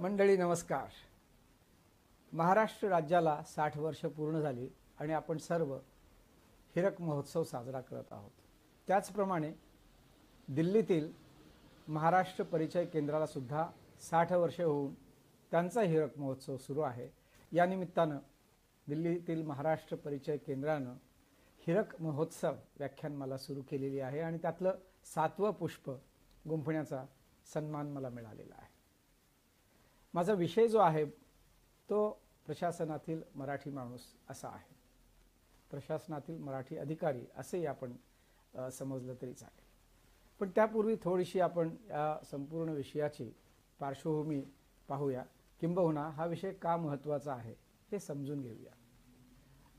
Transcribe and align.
मंडळी 0.00 0.36
नमस्कार. 0.36 0.86
महाराष्ट्र 2.32 2.88
राज्याला 2.88 3.42
साठ 3.42 3.78
वर्ष 3.78 4.00
पूर्ण 4.00 4.40
झाली 4.40 4.68
आणि 5.00 5.12
आपण 5.12 5.38
सर्व 5.38 5.74
हिरक 6.76 7.00
महोत्सव 7.00 7.44
साजरा 7.44 7.80
करत 7.80 8.04
आहोत. 8.10 8.30
त्याचप्रमाणे 8.86 9.52
दिल्लीतील 10.48 11.12
महाराष्ट्र 11.88 12.44
परिचय 12.44 12.84
केंद्राला 12.84 13.26
सुद्धा 13.26 13.68
साठ 14.00 14.32
वर्षे 14.32 14.62
होऊन 14.62 14.94
त्यांचा 15.50 15.82
हिरक 15.82 16.18
महोत्सव 16.18 16.56
सुरू 16.56 16.80
आहे. 16.80 17.08
या 17.52 17.66
निमित्तानं 17.66 18.18
दिल्लीतील 18.88 19.42
महाराष्ट्र 19.42 19.96
परिचय 19.96 20.36
केंद्रानं 20.36 20.94
हिरक 21.58 22.02
महोत्सव 22.02 22.52
व्याख्यानमाला 22.78 23.38
सुरू 23.38 23.62
केलेली 23.62 24.00
आहे 24.00 24.20
आणि 24.20 24.38
त्यातलं 24.38 24.74
सातवं 25.04 25.50
पुष्प 25.50 25.90
गुंफण्याचा 26.48 27.04
सन्मान 27.54 27.90
मला 27.90 28.08
मिळालेला 28.08 28.54
आहे. 28.58 28.69
माझा 30.14 30.32
विषय 30.34 30.68
जो 30.68 30.78
आहे 30.78 31.04
तो 31.88 32.08
प्रशासनातील 32.46 33.20
मराठी 33.36 33.70
माणूस 33.70 34.00
असा 34.30 34.48
आहे. 34.48 34.74
प्रशासनातील 35.70 36.38
मराठी 36.38 36.76
अधिकारी 36.76 37.24
असेही 37.38 37.66
आपण 37.66 37.92
समजलं 38.72 39.14
तरी 39.22 39.32
चालेल. 39.32 39.64
पण 40.40 40.50
त्यापूर्वी 40.54 40.96
थोडीशी 41.04 41.40
आपण 41.40 41.68
या 41.90 42.16
संपूर्ण 42.30 42.72
विषयाची 42.74 43.30
पार्श्वभूमी 43.80 44.40
पाहूया. 44.88 45.22
किंबहुना 45.60 46.08
हा 46.16 46.26
विषय 46.26 46.52
का 46.52 46.76
महत्त्वाचा 46.76 47.32
आहे 47.32 47.54
हे 47.92 47.98
समजून 47.98 48.40
घेऊया. 48.42 48.72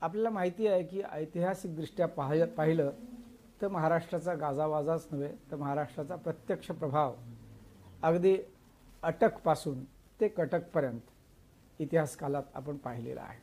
आपल्याला 0.02 0.30
माहिती 0.30 0.66
आहे 0.66 0.82
की 0.84 1.02
ऐतिहासिकदृष्ट्या 1.10 2.06
पाह 2.08 2.44
पाहिलं 2.56 2.90
तर 3.60 3.68
महाराष्ट्राचा 3.68 4.34
गाजावाजाच 4.34 5.06
नव्हे 5.12 5.32
तर 5.50 5.56
महाराष्ट्राचा 5.56 6.16
प्रत्यक्ष 6.16 6.70
प्रभाव 6.70 7.14
अगदी 8.02 8.36
अटकपासून 9.02 9.84
ते 10.22 10.28
कटकपर्यंत 10.28 11.80
इतिहास 11.80 12.16
कालात 12.16 12.42
आपण 12.54 12.76
पाहिलेलं 12.76 13.20
आहे. 13.20 13.38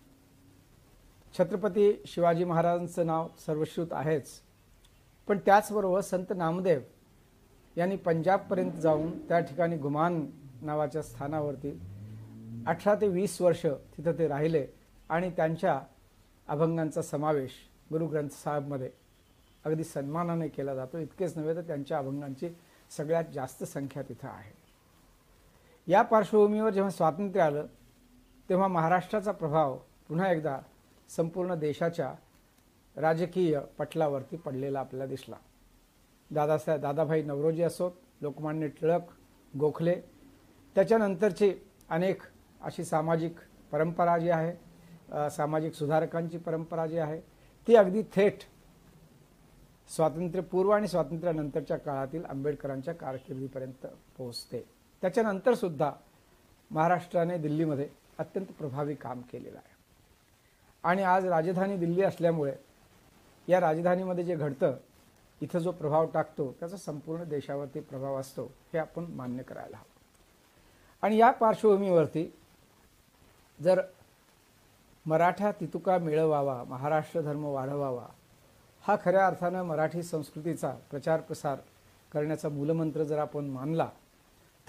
छत्रपती 1.34 1.92
शिवाजी 2.06 2.44
महाराजांचं 2.44 3.06
नाव 3.06 3.28
सर्वश्रुत 3.46 3.88
आहेच 3.92 4.30
पण 5.28 5.40
त्याचबरोबर 5.46 6.02
संत 6.02 6.32
नामदेव 6.36 6.80
यांनी 7.78 7.96
पंजाबपर्यंत 7.96 8.80
जाऊन 8.82 9.12
त्या 9.28 9.40
ठिकाणी 9.40 9.78
गुमान 9.78 10.26
नावाच्या 10.62 11.02
स्थानावरती 11.02 11.72
अठरा 12.68 12.96
ते 13.02 13.08
वीस 13.08 13.40
वर्ष 13.42 13.66
तिथं 13.66 14.18
ते 14.18 14.28
राहिले 14.28 14.66
आणि 15.10 15.30
त्यांच्या 15.30 15.80
अभंगांचा 16.48 17.02
समावेश 17.02 17.52
गुरु 17.92 18.08
ग्रंथ 18.08 18.30
साहेबमध्ये 18.30 18.90
अगदी 19.66 19.84
सन्मानाने 19.84 20.48
केला 20.48 20.76
जातो. 20.76 20.98
इतकेच 20.98 21.38
नव्हे 21.38 21.56
तर 21.56 21.62
त्यांच्या 21.62 21.98
अभंगांची 21.98 22.50
सगळ्यात 22.92 23.24
जास्त 23.34 23.64
संख्या 23.64 24.04
तिथं 24.04 24.28
आहे. 24.28 24.59
या 25.90 26.02
पार्श्वभूमीवर 26.02 26.70
जेव्हा 26.70 26.90
स्वातंत्र्य 26.92 27.42
आलं 27.42 27.66
तेव्हा 28.50 28.68
महाराष्ट्राचा 28.68 29.32
प्रभाव 29.32 29.78
पुन्हा 30.08 30.32
एकदा 30.32 30.58
संपूर्ण 31.10 31.56
देशाच्या 31.60 32.14
राजकीय 32.96 33.60
पटलावरती 33.78 34.38
पडलेला 34.38 34.80
आपल्याला 34.80 35.06
दिसला. 35.06 35.36
दादासाहेब 36.32 36.82
दादाभाई 36.82 37.24
नवरोजी 37.24 37.64
असोत 37.64 37.92
लोकमान्य 38.22 38.68
टिळक 38.82 39.12
गोखले 39.54 39.96
त्याच्यानंतरची 40.76 41.52
अनेक 41.90 42.22
अशी 42.62 42.84
सामाजिक 42.86 43.40
परंपरा 43.72 44.18
जी 44.18 44.30
आहे 44.30 45.30
सामाजिक 45.30 45.74
सुधारकांची 45.74 46.38
परंपरा 46.38 46.86
जी 46.88 46.98
आहे 46.98 47.20
ती 47.68 47.76
अगदी 47.76 48.04
थेट 48.16 48.44
स्वातंत्र्यपूर्व 49.90 50.70
आणि 50.72 50.88
स्वातंत्र्यानंतरच्या 50.88 51.78
काळातील 51.78 52.26
आंबेडकरांच्या 52.26 52.94
कारकिर्दीपर्यंत 52.94 53.86
पोहोचते. 54.18 54.68
त्याच्यानंतर 55.02 55.54
सुद्धा 55.54 55.92
महाराष्ट्राने 56.72 57.38
दिल्लीमध्ये 57.38 57.90
अत्यंत 58.18 58.46
प्रभावी 58.46 58.96
काम 58.96 59.22
केलेलं 59.22 59.58
आहे. 59.58 59.76
आणि 60.84 61.04
आज 61.04 61.26
राजधानी 61.26 61.78
दिल्ली 61.78 62.04
असल्यामुळे 62.04 62.54
या 63.48 63.60
राजधानीमध्ये 63.60 64.24
जे 64.24 64.36
घडतं 64.36 64.76
इथं 65.42 65.60
जो 65.60 65.72
प्रभाव 65.72 66.06
टाकतो 66.06 66.52
त्याचा 66.60 66.78
संपूर्ण 66.78 67.24
देशावरती 67.24 67.80
प्रभाव 67.80 68.20
असतो 68.20 68.44
हे 68.74 68.80
आपण 68.80 69.06
मान्य 69.06 69.44
करायला 69.44 69.78
हवं. 69.78 69.88
आणि 71.02 71.18
या 71.18 71.32
पार्श्वभूमीवरती 71.32 72.34
जर 73.64 73.82
मराठा 75.06 75.52
तितुका 75.52 75.98
मिळवावा 75.98 76.64
महाराष्ट्र 76.64 77.22
धर्म 77.22 77.46
वाढवावा 77.46 78.08
हा 78.82 78.96
खऱ्या 79.06 79.28
अर्थानं 79.28 79.64
मराठी 79.64 80.04
संस्कृतीचा 80.04 80.70
प्रचार 80.92 81.22
प्रसार 81.22 81.58
करण्याचा 82.12 82.50
मूलमंत्र 82.50 83.04
जर 83.04 83.18
आपण 83.18 83.46
मानला 83.46 83.90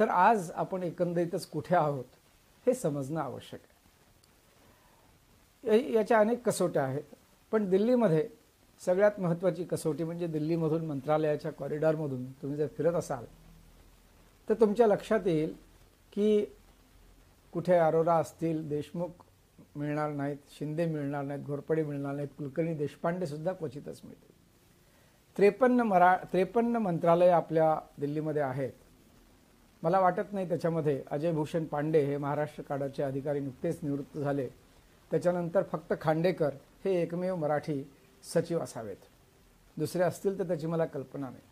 तर 0.01 0.09
आज 0.09 0.51
आपण 0.55 0.83
एकंदरीतच 0.83 1.47
कुठे 1.47 1.77
आहोत 1.77 2.05
हे 2.67 2.75
समजणं 2.75 3.21
आवश्यक 3.21 3.61
आहे. 3.63 3.81
या- 5.69 5.99
याच्या 5.99 6.19
अनेक 6.19 6.43
कसोट्या 6.47 6.85
आहेत. 6.85 7.03
पण 7.53 7.71
दिल्लीमध्ये 7.71 8.29
सगळ्यात 8.81 9.21
महत्त्वाची 9.21 9.65
कसोटी 9.65 10.05
म्हणजे 10.05 10.27
दिल्लीमधून 10.27 10.87
मंत्रालयाच्या 10.87 11.53
कॉरिडॉरमधून 11.53 12.33
तुम्ही 12.33 12.57
जर 12.57 12.67
फिरत 12.67 12.93
असाल 12.93 13.25
तर 14.49 14.55
तुमच्या 14.55 14.87
लक्षात 14.87 15.21
येईल 15.27 15.57
की 16.13 16.45
कुठे 17.53 17.75
अरोरा 17.75 18.15
असतील 18.15 18.69
देशमुख 18.69 19.09
मिळणार 19.77 20.11
नाहीत 20.11 20.37
शिंदे 20.51 20.87
मिळणार 20.87 21.25
नाहीत 21.25 21.45
घोरपडे 21.45 21.83
मिळणार 21.83 22.15
नाहीत 22.15 22.29
कुलकर्णी 22.39 22.75
देशपांडेसुद्धा 22.75 23.53
क्वचितच 23.53 24.01
मिळतील. 24.05 24.35
त्रेपन्न 25.37 25.81
मरा 25.81 26.17
त्रेपन्न 26.17 26.77
मंत्रालय 26.77 27.29
आपल्या 27.29 27.81
दिल्लीमध्ये 27.99 28.43
आहेत. 28.43 28.73
मला 29.83 30.01
वाटत 30.01 30.33
नाही 30.33 30.49
त्याच्यामध्ये 30.49 31.03
अजय 31.11 31.33
भूषण 31.33 31.65
पांडे 31.65 32.01
हे 32.05 32.17
महाराष्ट्र 32.17 32.63
काडाचे 32.63 33.03
अधिकारी 33.03 33.41
नुकतेच 33.41 33.79
निवृत्त 33.83 34.19
झाले. 34.19 34.49
त्याच्यानंतर 35.11 35.63
फक्त 35.63 35.93
खांडेकर 36.01 36.55
हे 36.85 37.01
एकमेव 37.03 37.37
मराठी 37.37 37.83
सचिव 38.25 38.59
असावेत. 38.61 38.97
दुसरे 39.77 40.03
असतील 40.03 40.39
तर 40.39 40.49
त्याची 40.49 40.67
मला 40.67 40.85
कल्पना 40.85 41.31
नाही. 41.31 41.43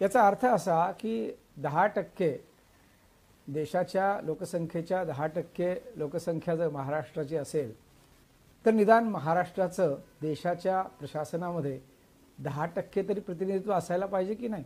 याचा 0.00 0.26
अर्थ 0.26 0.44
असा 0.46 0.90
की 0.92 1.32
दहा 1.56 1.86
टक्के 1.86 2.36
देशाच्या 3.46 4.20
लोकसंख्येच्या 4.22 5.04
दहा 5.04 5.26
टक्के 5.26 5.74
लोकसंख्या 5.96 6.54
जर 6.56 6.68
महाराष्ट्राची 6.68 7.36
असेल 7.36 7.72
तर 8.64 8.70
निदान 8.70 9.08
महाराष्ट्राचं 9.08 9.94
देशाच्या 10.20 10.82
प्रशासनामध्ये 10.82 11.80
दहा 12.38 12.66
टक्के 12.66 13.02
तरी 13.02 13.20
प्रतिनिधित्व 13.20 13.72
असायला 13.72 14.06
पाहिजे 14.06 14.34
की 14.34 14.48
नाही? 14.48 14.64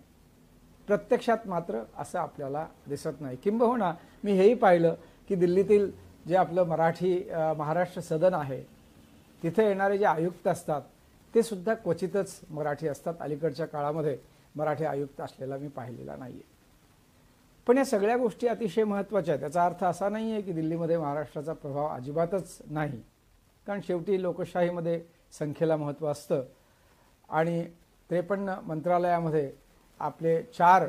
प्रत्यक्षात 0.86 1.46
मात्र 1.48 1.82
असं 1.98 2.18
आपल्याला 2.18 2.66
दिसत 2.88 3.20
नाही. 3.20 3.36
किंबहुना 3.36 3.92
मी 4.24 4.32
हेही 4.32 4.54
पाहिलं 4.54 4.94
की 5.28 5.34
दिल्लीतील 5.34 5.90
जे 6.28 6.36
आपलं 6.36 6.64
मराठी 6.66 7.18
महाराष्ट्र 7.58 8.00
सदन 8.00 8.34
आहे 8.34 8.62
तिथे 9.42 9.66
येणारे 9.66 9.98
जे 9.98 10.04
आयुक्त 10.04 10.48
असतात 10.48 10.82
ते 11.34 11.42
सुद्धा 11.42 11.74
क्वचितच 11.74 12.40
मराठी 12.50 12.88
असतात. 12.88 13.14
अलीकडच्या 13.20 13.66
काळामध्ये 13.66 14.16
मराठी 14.56 14.84
आयुक्त 14.84 15.20
असलेला 15.20 15.56
मी 15.56 15.68
पाहिलेला 15.68 16.16
नाही 16.16 16.32
आहे 16.32 16.54
पण 17.66 17.78
या 17.78 17.84
सगळ्या 17.84 18.16
गोष्टी 18.16 18.46
अतिशय 18.46 18.84
महत्त्वाच्या 18.84 19.32
आहेत. 19.34 19.40
त्याचा 19.40 19.64
अर्थ 19.64 19.84
असा 19.84 20.08
नाही 20.08 20.32
आहे 20.32 20.42
की 20.42 20.52
दिल्लीमध्ये 20.52 20.96
महाराष्ट्राचा 20.98 21.52
प्रभाव 21.52 21.86
अजिबातच 21.88 22.58
नाही. 22.66 23.00
कारण 23.66 23.80
शेवटी 23.86 24.20
लोकशाहीमध्ये 24.22 25.00
संख्येला 25.38 25.76
महत्त्व 25.76 26.06
असतं. 26.10 26.42
आणि 27.28 27.64
त्रेपन्न 28.10 28.54
मंत्रालयामध्ये 28.64 29.50
आपले 30.00 30.42
चार 30.58 30.86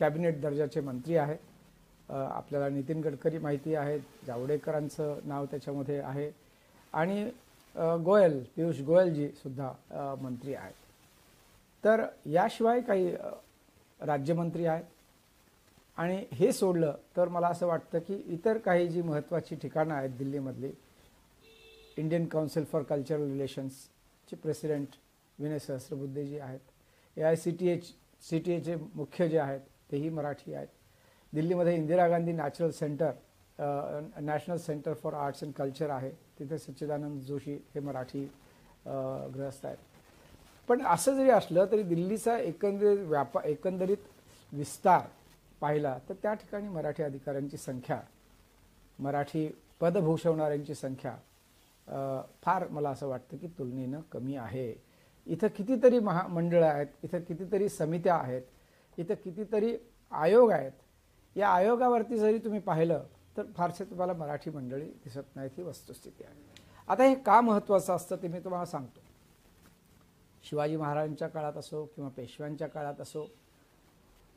कॅबिनेट 0.00 0.40
दर्जाचे 0.40 0.80
मंत्री 0.80 1.16
आहेत. 1.16 1.38
आपल्याला 2.10 2.68
नितीन 2.68 3.00
गडकरी 3.00 3.38
माहिती 3.38 3.74
आहेत 3.74 4.00
जावडेकरांचं 4.26 5.18
नाव 5.24 5.44
त्याच्यामध्ये 5.50 6.00
आहे. 6.00 6.30
आणि 6.92 7.24
गोयल 8.04 8.42
पियुष 8.56 8.80
गोयलजी 8.86 9.28
सुद्धा 9.42 10.16
मंत्री 10.20 10.54
आहेत. 10.54 10.74
तर 11.84 12.04
याशिवाय 12.26 12.80
काही 12.80 13.14
राज्यमंत्री 14.00 14.66
आहेत. 14.66 14.84
आणि 15.98 16.24
हे 16.32 16.52
सोडलं 16.52 16.94
तर 17.16 17.28
मला 17.28 17.48
असं 17.48 17.66
वाटतं 17.66 17.98
की 18.06 18.22
इतर 18.26 18.58
काही 18.58 18.86
जी 18.88 19.02
महत्त्वाची 19.02 19.56
ठिकाणं 19.62 19.94
आहेत 19.94 20.10
दिल्लीमधली 20.18 20.72
इंडियन 21.98 22.24
काउन्सिल 22.28 22.64
फॉर 22.72 22.82
कल्चरल 22.82 23.30
रिलेशन्सचे 23.30 24.36
प्रेसिडेंट 24.36 24.96
विनय 25.38 25.58
सहस्रबुद्धेजी 25.58 26.38
आहेत. 26.38 26.60
A 27.16 27.22
I 27.22 27.36
C 27.36 27.50
T 27.50 27.68
H 27.68 27.92
C 28.22 28.38
T 28.38 28.52
एचे 28.52 28.76
मुख्य 28.94 29.28
जे 29.28 29.38
आहेत 29.38 29.60
तेही 29.90 30.08
मराठी 30.10 30.54
आहेत. 30.54 30.68
दिल्लीमध्ये 31.32 31.74
Indira 31.76 32.06
Gandhi 32.08 32.32
natural 32.32 32.70
centre 32.70 33.10
national 34.20 34.56
centre 34.56 34.94
for 35.02 35.14
arts 35.14 35.42
and 35.44 35.52
culture 35.54 35.90
आहे. 35.90 36.10
तिथे 36.38 36.58
सच्चिदानंद 36.58 37.20
जोशी 37.22 37.54
हे 37.74 37.80
मराठी 37.80 38.24
ग्रहस्थ 38.86 39.66
आहेत. 39.66 39.76
पण 40.68 40.82
असं 40.86 41.16
जरी 41.16 41.30
असलं 41.30 41.66
तरी 41.72 41.82
दिल्लीचा 41.82 42.36
एकंदरीत 42.38 43.06
व्यापा 43.08 43.40
एकंदरीत 43.44 44.52
विस्तार 44.52 45.06
पाहिला 45.60 45.96
तर 46.08 46.14
त्या 46.22 46.32
ठिकाणी 46.34 46.68
मराठी 46.68 47.02
अधिकाऱ्यांची 47.02 47.56
संख्या 47.56 48.00
मराठी 48.98 49.48
पद 49.80 49.96
भूषवणाऱ्यांची 49.98 50.74
संख्या 50.74 51.16
फार 52.42 52.66
मला 52.68 52.90
असं 52.90 53.08
वाटतं 53.08 53.36
की 53.36 53.46
तुलनेनं 53.58 54.00
कमी 54.12 54.36
आहे. 54.36 54.72
इथं 55.26 55.48
कितीतरी 55.56 55.98
महामंडळं 55.98 56.66
आहेत 56.66 57.04
इथं 57.04 57.20
कितीतरी 57.20 57.68
समित्या 57.68 58.14
आहेत 58.14 58.42
इथं 58.98 59.14
कितीतरी 59.14 59.76
आयोग 60.12 60.50
आहेत. 60.50 60.72
या 61.36 61.48
आयोगावरती 61.48 62.18
जरी 62.18 62.38
तुम्ही 62.38 62.60
पाहिलं 62.60 63.04
तर 63.36 63.46
फारसे 63.56 63.84
तुम्हाला 63.84 64.12
मराठी 64.12 64.50
मंडळी 64.50 64.84
दिसत 65.04 65.36
नाहीत 65.36 65.50
ही 65.56 65.62
वस्तुस्थिती 65.62 66.24
आहे. 66.24 66.34
आता 66.88 67.04
हे 67.04 67.14
का 67.14 67.40
महत्त्वाचं 67.40 67.94
असतं 67.94 68.16
ते 68.22 68.28
मी 68.28 68.40
तुम्हाला 68.40 68.66
सांगतो. 68.66 69.00
शिवाजी 70.44 70.76
महाराजांच्या 70.76 71.28
काळात 71.28 71.56
असो 71.56 71.84
किंवा 71.86 72.10
पेशव्यांच्या 72.16 72.68
काळात 72.68 73.00
असो 73.00 73.26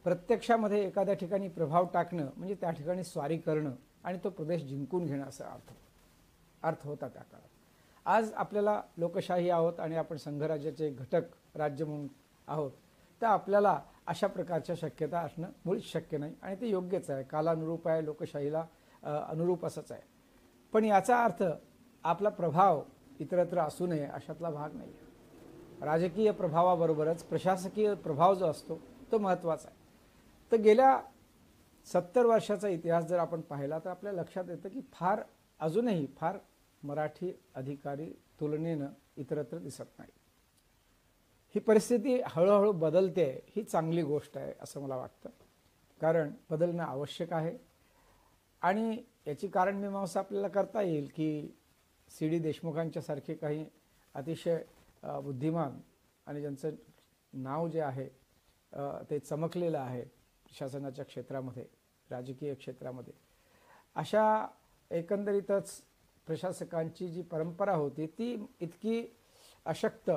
प्रत्यक्षामध्ये 0.05 0.81
एखाद्या 0.83 1.13
ठिकाणी 1.13 1.47
प्रभाव 1.49 1.85
टाकणं 1.93 2.29
म्हणजे 2.37 2.55
त्या 2.61 2.71
ठिकाणी 2.71 3.03
स्वारी 3.03 3.37
करणं 3.37 3.71
आणि 4.03 4.19
तो 4.23 4.29
प्रदेश 4.29 4.63
जिंकून 4.63 5.05
घेणं 5.05 5.25
असा 5.25 5.45
अर्थ 5.45 5.73
अर्थ 6.63 6.85
होता 6.85 7.07
त्या 7.07 7.23
काळात. 7.23 7.46
आज 8.07 8.31
आपल्याला 8.33 8.81
लोकशाही 8.97 9.49
आहोत 9.49 9.79
आणि 9.79 9.95
आपण 9.95 10.17
संघराज्याचे 10.17 10.89
घटक 10.89 11.23
राज्य 11.57 11.85
म्हणून 11.85 12.07
आहोत 12.47 12.71
तर 13.21 13.25
आपल्याला 13.27 13.79
अशा 14.07 14.27
प्रकारच्या 14.27 14.75
शक्यता 14.79 15.19
असणं 15.19 15.49
मुळीच 15.65 15.91
शक्य 15.91 16.17
नाही 16.17 16.33
आणि 16.41 16.55
ते 16.61 16.69
योग्यच 16.69 17.09
आहे. 17.09 17.23
कालानुरूप 17.23 17.87
आहे 17.87 18.05
लोकशाहीला 18.05 18.65
अनुरूप 19.03 19.65
असंच 19.65 19.91
आहे. 19.91 20.01
पण 20.73 20.85
याचा 20.85 21.23
अर्थ 21.23 21.43
आपला 22.03 22.29
प्रभाव 22.29 22.81
इतरत्र 23.19 23.59
असू 23.59 23.87
नये 23.87 24.05
अशातला 24.05 24.49
भाग 24.49 24.75
नाही 24.75 24.91
आहे. 24.91 25.85
राजकीय 25.85 26.31
प्रभावाबरोबरच 26.31 27.23
प्रशासकीय 27.23 27.93
प्रभाव 27.95 28.33
जो 28.35 28.45
असतो 28.45 28.79
तो 29.11 29.17
महत्त्वाचा 29.17 29.69
आहे. 29.69 29.77
तर 30.51 30.61
गेल्या 30.61 30.99
सत्तर 31.87 32.25
वर्षाचा 32.25 32.67
इतिहास 32.67 33.05
जर 33.05 33.19
आपण 33.19 33.41
पाहिला 33.41 33.79
तर 33.79 33.89
आपल्या 33.89 34.13
लक्षात 34.13 34.49
येतं 34.49 34.69
की 34.69 34.81
फार 34.93 35.21
अजूनही 35.59 36.05
फार 36.17 36.37
मराठी 36.87 37.31
अधिकारी 37.55 38.09
तुलनेनं 38.39 38.87
इतरत्र 39.17 39.57
दिसत 39.59 39.97
नाही. 39.99 40.11
ही 41.55 41.59
परिस्थिती 41.59 42.19
हळूहळू 42.25 42.71
बदलते 42.71 43.25
ही 43.55 43.63
चांगली 43.63 44.01
गोष्ट 44.03 44.37
आहे 44.37 44.53
असं 44.61 44.81
मला 44.81 44.95
वाटतं. 44.95 45.29
कारण 46.01 46.31
बदलणं 46.49 46.83
आवश्यक 46.83 47.33
आहे. 47.33 47.57
आणि 48.61 49.03
याची 49.27 49.47
कारण 49.47 49.77
मीमांसा 49.81 50.19
आपल्याला 50.19 50.47
करता 50.47 50.81
येईल 50.81 51.07
की 51.15 51.55
सी 52.11 52.27
डी 52.29 52.39
देशमुखांच्या 52.39 53.01
सारखे 53.01 53.33
काही 53.35 53.65
अतिशय 54.15 54.57
बुद्धिमान 55.23 55.79
आणि 56.27 56.41
ज्यांचं 56.41 56.75
नाव 57.33 57.67
जे 57.67 57.81
आहे 57.81 58.07
ते 59.09 59.19
चमकलेलं 59.19 59.77
आहे 59.79 60.03
शासनाच्या 60.51 61.05
क्षेत्रामध्ये 61.05 61.65
राजकीय 62.09 62.53
क्षेत्रामध्ये 62.53 63.13
अशा 63.95 64.23
एकंदरीतच 64.91 65.81
प्रशासकांची 66.27 67.07
जी 67.07 67.21
परंपरा 67.21 67.73
होती 67.73 68.07
ती 68.07 68.45
इतकी 68.59 69.05
अशक्त 69.65 70.11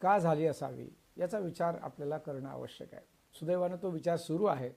का 0.00 0.18
झाली 0.18 0.46
असावी 0.46 0.88
याचा 1.16 1.38
विचार 1.38 1.78
आपल्याला 1.82 2.18
करणं 2.18 2.48
आवश्यक 2.48 2.94
आहे. 2.94 3.02
सुदैवानं 3.34 3.76
तो 3.82 3.90
विचार 3.90 4.16
सुरू 4.16 4.44
आहे 4.44 4.70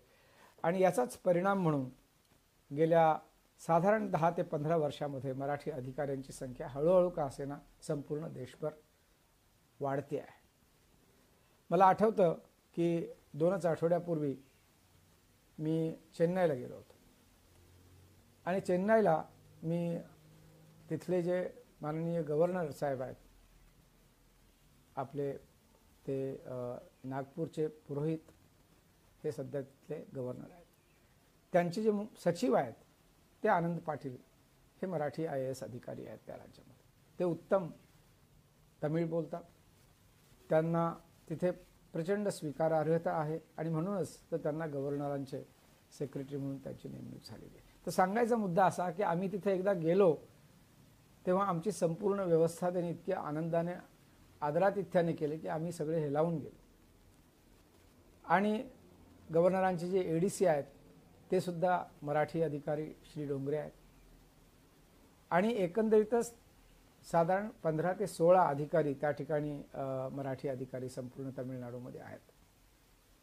आणि 0.63 0.81
याचाच 0.81 1.17
परिणाम 1.17 1.61
म्हणून 1.61 1.89
गेल्या 2.75 3.17
साधारण 3.59 4.09
दहा 4.11 4.29
ते 4.29 4.41
पंधरा 4.41 4.77
वर्षामध्ये 4.77 5.33
मराठी 5.33 5.71
अधिकाऱ्यांची 5.71 6.33
संख्या 6.33 6.67
हळूहळू 6.67 7.09
का 7.09 7.23
असेना 7.23 7.57
संपूर्ण 7.81 8.27
देशभर 8.27 8.69
वाढते 9.79 10.19
आहे. 10.19 10.39
मला 11.69 11.85
आठवतं 11.85 12.33
की 12.75 13.07
दोनच 13.33 13.65
आठवड्यापूर्वी 13.65 14.35
मी 15.59 15.95
चेन्नईला 16.17 16.53
गेलो 16.53 16.75
होतो. 16.75 16.95
आणि 18.45 18.59
चेन्नईला 18.59 19.23
मी 19.63 19.97
तिथले 20.91 21.21
जे 21.21 21.37
माननीय 21.81 22.21
गव्हर्नर 22.23 22.71
साहेब 22.71 23.01
आहेत 23.01 23.15
आपले 24.95 25.31
ते 26.07 26.15
नागपूरचे 27.03 27.67
पुरोहित 27.67 28.31
हे 29.23 29.31
सध्या 29.31 29.61
तिथले 29.61 30.03
गव्हर्नर 30.15 30.51
आहेत. 30.51 30.65
त्यांचे 31.53 31.81
जे 31.83 31.91
मु- 31.91 32.05
सचिव 32.25 32.55
आहेत 32.55 32.73
ते 33.43 33.47
आनंद 33.49 33.79
पाटील 33.79 34.17
हे 34.81 34.87
मराठी 34.87 35.25
आय 35.25 35.41
ए 35.41 35.49
एस 35.49 35.63
अधिकारी 35.63 36.05
आहेत 36.07 36.19
त्या 36.27 36.35
राज्यामध्ये. 36.35 36.83
ते 37.19 37.23
उत्तम 37.23 37.69
तमिळ 38.83 39.07
बोलतात. 39.07 39.43
त्यांना 40.49 40.93
तिथे 41.29 41.51
प्रचंड 41.93 42.27
स्वीकारार्हता 42.27 43.11
आहे 43.11 43.39
आणि 43.57 43.69
म्हणूनच 43.69 44.19
तर 44.31 44.37
त्यांना 44.37 44.67
गव्हर्नरांचे 44.67 45.43
सेक्रेटरी 45.97 46.37
म्हणून 46.37 46.57
त्यांची 46.57 46.89
नेमणूक 46.89 47.21
झालेली 47.25 47.57
आहे. 47.57 47.85
तर 47.85 47.91
सांगायचा 47.91 48.35
मुद्दा 48.35 48.65
असा 48.65 48.91
की 48.91 49.03
आम्ही 49.03 49.31
तिथे 49.31 49.53
एकदा 49.53 49.73
गेलो 49.73 50.15
तेव्हा 51.25 51.45
आमची 51.45 51.71
संपूर्ण 51.71 52.19
व्यवस्था 52.19 52.69
त्यांनी 52.69 52.89
इतक्या 52.89 53.19
आनंदाने 53.19 53.73
आदरातिथ्याने 54.41 55.13
केले 55.13 55.37
की 55.37 55.47
आम्ही 55.47 55.71
सगळे 55.71 55.99
हेलावून 56.01 56.37
गेलो. 56.37 56.57
आणि 58.25 58.63
गव्हर्नरांचे 59.33 59.87
जे 59.87 60.01
ए 60.01 60.19
डी 60.19 60.29
सी 60.29 60.45
आहेत 60.45 60.63
ते 61.31 61.39
सुद्धा 61.41 61.83
मराठी 62.01 62.41
अधिकारी 62.41 62.85
श्री 63.11 63.25
डोंगरे 63.27 63.57
आहेत. 63.57 63.71
आणि 65.31 65.53
एकंदरीतच 65.63 66.33
साधारण 67.07 67.47
पंधरा 67.63 67.93
ते 67.99 68.07
सोळा 68.07 68.41
अधिकारी 68.43 68.93
त्या 69.01 69.11
ठिकाणी 69.11 69.55
मराठी 70.15 70.47
अधिकारी 70.47 70.89
संपूर्ण 70.89 71.29
तमिळनाडूमध्ये 71.37 72.01
आहेत. 72.01 72.19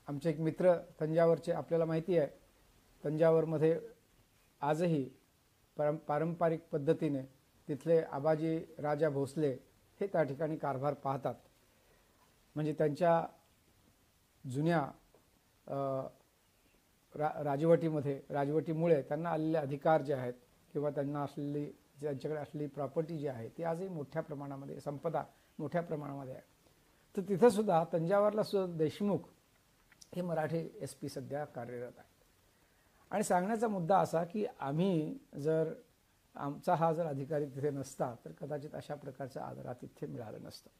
आमचे 0.08 0.30
एक 0.30 0.40
मित्र 0.40 0.74
तंजावरचे 1.00 1.52
आपल्याला 1.52 1.84
माहिती 1.84 2.18
आहे 2.18 2.28
तंजावरमध्ये 3.04 3.78
आजही 4.62 5.08
परं 5.76 5.96
पारंपरिक 6.06 6.60
पद्धतीने 6.72 7.22
तिथले 7.68 8.00
आबाजी 8.02 8.58
राजा 8.78 9.08
भोसले 9.10 9.50
हे 10.00 10.06
त्या 10.06 10.22
ठिकाणी 10.22 10.56
कारभार 10.56 10.94
पाहतात. 10.94 11.34
म्हणजे 12.56 12.72
त्यांच्या 12.72 13.22
जुन्या 14.44 14.80
रा 17.14 17.30
राजवटीमध्ये 17.44 18.20
राजवटीमुळे 18.30 19.00
त्यांना 19.02 19.30
आलेले 19.30 19.58
अधिकार 19.58 20.02
जे 20.02 20.14
आहेत 20.14 20.34
किंवा 20.74 20.90
त्यांना 20.90 21.22
असलेली 21.22 21.64
त्यांच्याकडे 22.00 22.40
असलेली 22.40 22.66
प्रॉपर्टी 22.68 23.18
जी 23.18 23.26
आहे 23.28 23.48
ती 23.56 23.62
आजही 23.62 23.88
मोठ्या 23.88 24.22
प्रमाणामध्ये 24.22 24.80
संपदा 24.80 25.22
मोठ्या 25.58 25.82
प्रमाणामध्ये 25.82 26.34
आहे. 26.34 26.42
तर 27.14 27.22
तिथंसुद्धा 27.28 27.82
तंजावरला 27.92 28.42
सुद्धा 28.42 28.76
देशमुख 28.78 29.28
हे 30.14 30.22
मराठी 30.22 30.68
एस 30.80 30.94
पी 30.94 31.08
सध्या 31.08 31.44
कार्यरत 31.44 31.98
आहेत. 31.98 32.24
आणि 33.10 33.22
सांगण्याचा 33.24 33.68
मुद्दा 33.68 33.98
असा 33.98 34.22
की 34.24 34.44
आम्ही 34.60 35.18
जर 35.40 35.72
आमचा 36.34 36.74
हा 36.74 36.92
जर 36.92 37.06
अधिकारी 37.06 37.46
तिथे 37.46 37.70
नसता 37.70 38.14
तर 38.24 38.32
कदाचित 38.32 38.74
अशा 38.74 38.94
प्रकारचा 38.94 39.42
आदरा 39.42 39.72
तिथे 39.72 40.06
मिळालं 40.06 40.42
नसतं. 40.42 40.70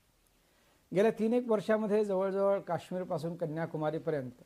गेल्या 0.94 1.10
तीन 1.18 1.32
एक 1.32 1.48
वर्षामध्ये 1.48 2.04
जवळजवळ 2.04 2.60
काश्मीरपासून 2.60 3.36
कन्याकुमारीपर्यंत 3.36 4.42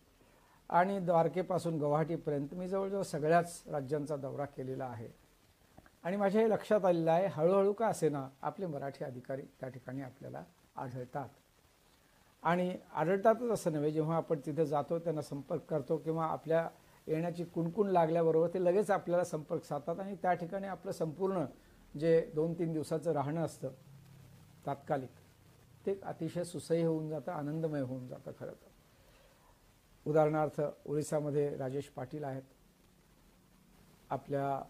आणि 0.71 0.99
द्वारकेपासून 0.99 1.79
गुवाहाटीपर्यंत 1.79 2.55
मी 2.55 2.69
जवळजवळ 2.69 3.03
सगळ्याच 3.03 3.63
राज्यांचा 3.67 4.17
दौरा 4.17 4.45
केलेला 4.45 4.85
आहे. 4.85 5.09
आणि 6.05 6.17
माझ्या 6.17 6.43
हे 6.43 6.51
लक्षात 6.51 6.85
आलेलं 6.85 7.11
आहे 7.11 7.27
हळूहळू 7.27 7.73
का 7.73 7.87
असेना 7.87 8.29
आपले 8.43 8.67
मराठी 8.67 9.05
अधिकारी 9.05 9.43
त्या 9.61 9.69
ठिकाणी 9.69 10.03
आपल्याला 10.03 10.45
आढळतात. 10.77 11.29
आणि 12.43 12.77
आढळतातच 12.95 13.51
असं 13.51 13.73
नव्हे 13.73 13.91
जेव्हा 13.91 14.17
आपण 14.17 14.41
तिथे 14.47 14.67
जातो 14.67 14.99
त्यांना 14.99 15.23
संपर्क 15.23 15.63
करतो 15.63 15.97
किंवा 15.97 16.27
आपल्या 16.27 16.69
येण्याची 17.07 17.45
कुणकुण 17.45 17.89
लागल्याबरोबर 17.91 18.49
ते 18.55 18.65
लगेच 18.65 18.91
आपल्याला 18.91 19.25
संपर्क 19.25 19.65
साधतात 19.65 20.01
आणि 20.01 20.15
त्या 20.23 20.33
ठिकाणी 20.35 20.67
आपलं 20.67 20.93
संपूर्ण 20.93 21.45
जे 21.95 22.21
दोन 22.35 22.53
तीन 22.59 22.73
दिवसाचं 22.73 23.13
राहणं 23.13 23.45
असतं 23.45 23.73
तात्कालिक 24.67 25.21
ते 25.87 25.99
अतिशय 26.03 26.45
सुसह्य 26.45 26.85
होऊन 26.85 27.09
जातं 27.09 27.33
आनंदमय 27.33 27.81
होऊन 27.81 28.07
जातं 28.09 28.33
खरं 28.39 28.53
तर. 28.53 28.71
उदाहरणार्थ 30.07 30.61
ओरिसामध्ये 30.87 31.49
राजेश 31.57 31.89
पाटील 31.89 32.25
आहेत. 32.25 32.43
आपल्या 34.11 34.63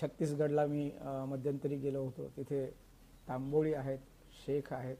छत्तीसगडला 0.00 0.66
मी 0.66 0.90
मध्यंतरी 1.28 1.76
गेलो 1.76 2.02
होतो. 2.04 2.28
तिथे 2.36 2.66
तांबोळी 3.28 3.74
आहेत 3.74 3.98
शेख 4.36 4.72
आहेत. 4.72 4.96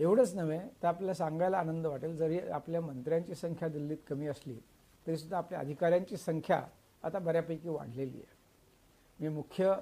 एवढंच 0.00 0.34
नव्हे 0.34 0.58
तर 0.82 0.88
आपल्याला 0.88 1.14
सांगायला 1.14 1.58
आनंद 1.58 1.86
वाटेल. 1.86 2.16
जरी 2.16 2.38
आपल्या 2.40 2.80
मंत्र्यांची 2.80 3.34
संख्या 3.34 3.68
दिल्लीत 3.68 3.98
कमी 4.08 4.26
असली 4.26 4.58
तरीसुद्धा 5.06 5.38
आपल्या 5.38 5.60
अधिकाऱ्यांची 5.60 6.16
संख्या 6.16 6.62
आता 7.02 7.18
बऱ्यापैकी 7.18 7.68
वाढलेली 7.68 8.18
आहे. 8.18 8.36
मी 9.18 9.28
मुख्य 9.28 9.74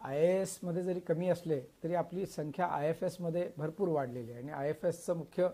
आय 0.00 0.18
ए 0.20 0.40
एसमध्ये 0.40 0.82
जरी 0.82 1.00
कमी 1.00 1.28
असले 1.28 1.60
तरी 1.82 1.94
आपली 1.94 2.26
संख्या 2.26 2.66
आय 2.66 2.88
एफ 2.88 3.02
एसमध्ये 3.04 3.48
भरपूर 3.58 3.88
वाढलेली 3.88 4.32
आहे. 4.32 4.42
आणि 4.42 4.52
आय 4.52 4.68
एफ 4.68 4.84
एसचं 4.84 5.16
मुख्य 5.16 5.48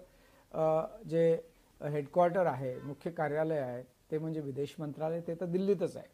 जे 1.09 1.40
हेडक्वार्टर 1.81 2.47
आहे 2.47 2.75
मुख्य 2.83 3.11
कार्यालय 3.11 3.59
आहे 3.59 3.83
ते 4.11 4.19
म्हणजे 4.19 4.40
विदेश 4.40 4.75
मंत्रालय 4.79 5.21
ते 5.26 5.35
तर 5.40 5.47
दिल्लीतच 5.47 5.97
आहे. 5.97 6.09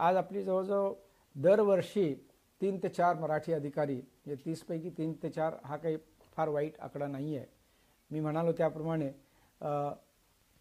आज 0.00 0.16
आपली 0.16 0.42
जवळजवळ 0.44 0.92
दरवर्षी 1.36 2.14
तीन 2.60 2.78
ते 2.82 2.88
चार 2.88 3.16
मराठी 3.18 3.52
अधिकारी 3.52 3.94
म्हणजे 3.94 4.42
तीसपैकी 4.44 4.90
तीन 4.98 5.12
ते 5.22 5.30
चार 5.30 5.54
हा 5.64 5.76
काही 5.76 5.96
फार 6.36 6.48
वाईट 6.48 6.78
आकडा 6.80 7.06
नाही 7.06 7.36
आहे 7.36 7.46
मी 8.10 8.20
म्हणालो 8.20 8.52
त्याप्रमाणे 8.52 9.10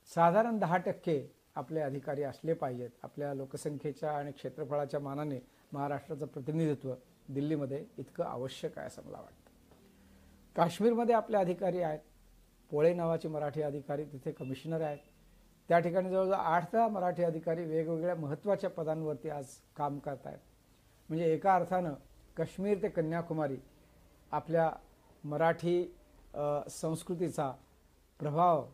साधारण 0.09 0.57
दहा 0.59 0.77
टक्के 0.77 1.21
आपले 1.55 1.79
अधिकारी 1.81 2.23
असले 2.23 2.53
पाहिजेत. 2.53 2.89
आपल्या 3.03 3.33
लोकसंख्येच्या 3.33 4.11
आणि 4.11 4.31
क्षेत्रफळाच्या 4.31 4.99
मानाने 4.99 5.39
महाराष्ट्राचं 5.71 6.25
प्रतिनिधित्व 6.25 6.93
दिल्लीमध्ये 7.27 7.83
इतकं 7.97 8.23
आवश्यक 8.23 8.77
आहे 8.77 8.87
असं 8.87 9.01
मला 9.05 9.17
वाटतं. 9.17 9.51
काश्मीरमध्ये 10.55 11.15
आपले 11.15 11.37
अधिकारी 11.37 11.81
आहेत. 11.81 11.99
पोळे 12.71 12.93
नावाचे 12.93 13.27
मराठी 13.27 13.61
अधिकारी 13.61 14.05
तिथे 14.05 14.31
कमिशनर 14.31 14.81
आहेत. 14.81 14.99
त्या 15.69 15.79
ठिकाणी 15.79 16.09
जवळजवळ 16.09 16.35
आठ 16.35 16.71
दहा 16.73 16.87
मराठी 16.87 17.23
अधिकारी 17.23 17.65
वेगवेगळ्या 17.65 18.15
महत्त्वाच्या 18.15 18.69
पदांवरती 18.69 19.29
आज 19.29 19.55
काम 19.77 19.99
करत 19.99 20.25
आहेत 20.27 20.39
म्हणजे 21.09 21.31
एका 21.33 21.55
अर्थानं 21.55 21.93
काश्मीर 22.37 22.81
ते 22.81 22.89
कन्याकुमारी 22.89 23.57
आपल्या 24.31 24.69
मराठी 25.23 25.83
संस्कृतीचा 26.69 27.51
प्रभाव 28.19 28.65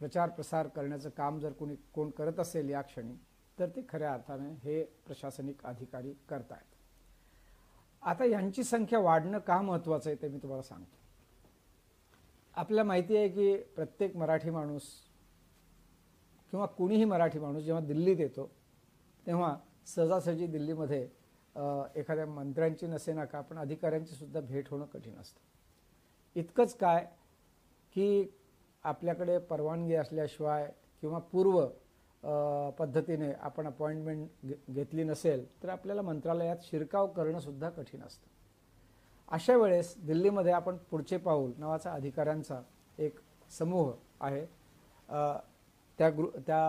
प्रचार 0.00 0.28
प्रसार 0.28 0.68
करण्याचं 0.68 1.10
काम 1.16 1.38
जर 1.38 1.52
कोणी 1.52 1.74
कोण 1.94 2.10
करत 2.10 2.40
असेल 2.40 2.70
या 2.70 2.80
क्षणी 2.82 3.14
तर 3.58 3.68
ते 3.68 3.82
खऱ्या 3.88 4.12
अर्थाने 4.12 4.52
हे 4.62 4.82
प्रशासनिक 5.06 5.64
अधिकारी 5.66 6.12
करत 6.28 6.52
आहेत 6.52 6.70
आता 8.02 8.24
यांची 8.24 8.64
संख्या 8.64 8.98
वाढणं 8.98 9.38
का 9.38 9.60
महत्त्वाचं 9.62 10.10
आहे 10.10 10.22
ते 10.22 10.28
मी 10.28 10.38
तुम्हाला 10.38 10.62
सांगतो. 10.62 10.96
आपल्याला 12.54 12.84
माहिती 12.84 13.16
आहे 13.16 13.28
की 13.28 13.56
प्रत्येक 13.76 14.16
मराठी 14.16 14.50
माणूस 14.50 14.88
किंवा 16.52 16.66
कुणीही 16.66 17.04
मराठी 17.04 17.38
माणूस 17.38 17.62
जेव्हा 17.62 17.82
दिल्लीत 17.86 18.20
येतो 18.20 18.50
तेव्हा 19.26 19.56
सहजासहजी 19.86 20.46
दिल्लीमध्ये 20.46 21.02
एखाद्या 21.96 22.26
मंत्र्यांची 22.26 22.86
नसे 22.86 23.14
का 23.26 23.40
पण 23.40 23.58
अधिकाऱ्यांची 23.58 24.14
सुद्धा 24.14 24.40
भेट 24.40 24.68
होणं 24.70 24.84
कठीण 24.84 25.16
असतं. 25.20 25.40
इतकंच 26.36 26.74
काय 26.76 27.06
की 27.94 28.26
आपल्याकडे 28.84 29.38
परवानगी 29.38 29.94
असल्याशिवाय 29.94 30.70
किंवा 31.02 31.18
पूर्व 31.32 31.66
पद्धतीने 32.78 33.32
आपण 33.32 33.66
अपॉइंटमेंट 33.66 34.28
घे 34.44 34.54
घेतली 34.70 35.04
नसेल 35.04 35.44
तर 35.62 35.68
आपल्याला 35.68 36.02
मंत्रालयात 36.02 36.56
शिरकाव 36.62 37.06
करणंसुद्धा 37.06 37.70
कठीण 37.70 38.02
असतं. 38.02 38.28
अशा 39.28 39.56
वेळेस 39.56 39.94
दिल्लीमध्ये 40.06 40.52
आपण 40.52 40.76
पुढचे 40.90 41.16
पाऊल 41.16 41.52
नावाचा 41.58 41.92
अधिकाऱ्यांचा 41.92 42.60
एक 42.98 43.18
समूह 43.50 43.92
आहे. 44.20 44.44
त्या 45.98 46.10
ग्रु 46.10 46.26
त्या 46.46 46.60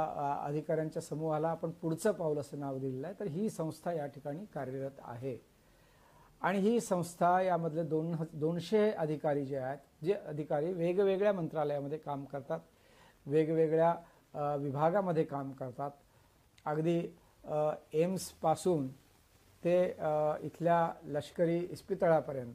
अधिकाऱ्यांच्या 0.46 1.02
समूहाला 1.02 1.50
आपण 1.50 1.72
पुढचं 1.72 2.12
पाऊल 2.12 2.38
असं 2.38 2.60
नाव 2.60 2.78
दिलेलं 2.80 3.08
आहे. 3.08 3.20
तर 3.20 3.28
ही 3.28 3.50
संस्था 3.50 3.94
या 3.94 4.06
ठिकाणी 4.06 4.46
कार्यरत 4.54 5.00
आहे. 5.00 5.38
आणि 6.44 6.60
ही 6.60 6.80
संस्था 6.82 7.40
यामधले 7.42 7.84
दोन 7.84 8.16
दोनशे 8.34 8.90
अधिकारी 8.92 9.46
जे 9.46 9.58
आहेत 9.58 10.06
जे 10.06 10.14
अधिकारी 10.14 10.74
वेगवेगळ्या 10.74 11.34
मंत्रालयामध्ये 11.34 11.98
काम 11.98 12.24
करतात 12.26 12.60
वेगवेगळ्या 13.26 14.56
विभागामध्ये 14.58 15.24
काम 15.24 15.52
करतात. 15.52 15.92
अगदी 16.66 17.00
एम्सपासून 17.94 18.88
ते 19.64 19.80
इथल्या 20.44 20.92
लष्करी 21.06 21.58
इस्पितळापर्यंत. 21.72 22.54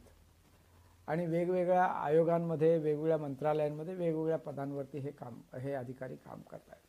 आणि 1.09 1.27
वेगवेगळ्या 1.27 1.85
आयोगांमध्ये 1.85 2.77
वेगवेगळ्या 2.79 3.17
मंत्रालयांमध्ये 3.19 3.95
वेगवेगळ्या 3.95 4.39
पदांवरती 4.39 4.99
हे 4.99 5.11
काम 5.11 5.41
हे 5.55 5.73
अधिकारी 5.75 6.17
काम 6.17 6.41
करत 6.51 6.71
आहेत 6.71 6.87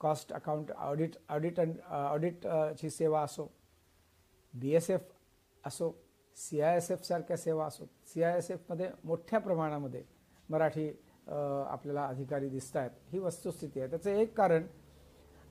cost 0.00 0.32
account 0.32 0.72
audit 0.72 1.16
audit 1.28 1.60
and 1.60 1.80
ऑडिटची 1.90 2.90
सेवा 2.90 3.22
असो 3.22 3.48
बी 4.54 4.74
एस 4.74 4.90
एफ 4.90 5.15
असो 5.66 5.90
सी 6.36 6.60
आय 6.60 6.76
एस 6.76 6.90
एफसारख्या 6.90 7.36
सेवा 7.36 7.66
असो 7.66 7.84
सी 8.06 8.22
आय 8.22 8.36
एस 8.38 8.50
एफमध्ये 8.50 8.90
मोठ्या 9.04 9.38
प्रमाणामध्ये 9.40 10.02
मराठी 10.48 10.88
आपल्याला 11.28 12.04
अधिकारी 12.06 12.48
दिसत 12.48 12.76
आहेत 12.76 12.90
ही 13.12 13.18
वस्तुस्थिती 13.18 13.80
आहे. 13.80 13.88
त्याचं 13.90 14.10
एक 14.10 14.36
कारण 14.36 14.66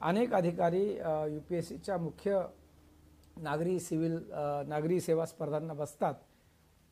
अनेक 0.01 0.34
अधिकारी 0.34 0.86
यू 1.34 1.39
पी 1.50 1.55
एस 1.55 1.67
सीच्या 1.67 1.98
मुख्य 1.98 2.41
नागरी 3.38 3.79
सिव्हिल 3.79 4.19
नागरी 4.67 5.00
सेवा 5.01 5.25
स्पर्धांना 5.25 5.74
बसतात. 5.74 6.13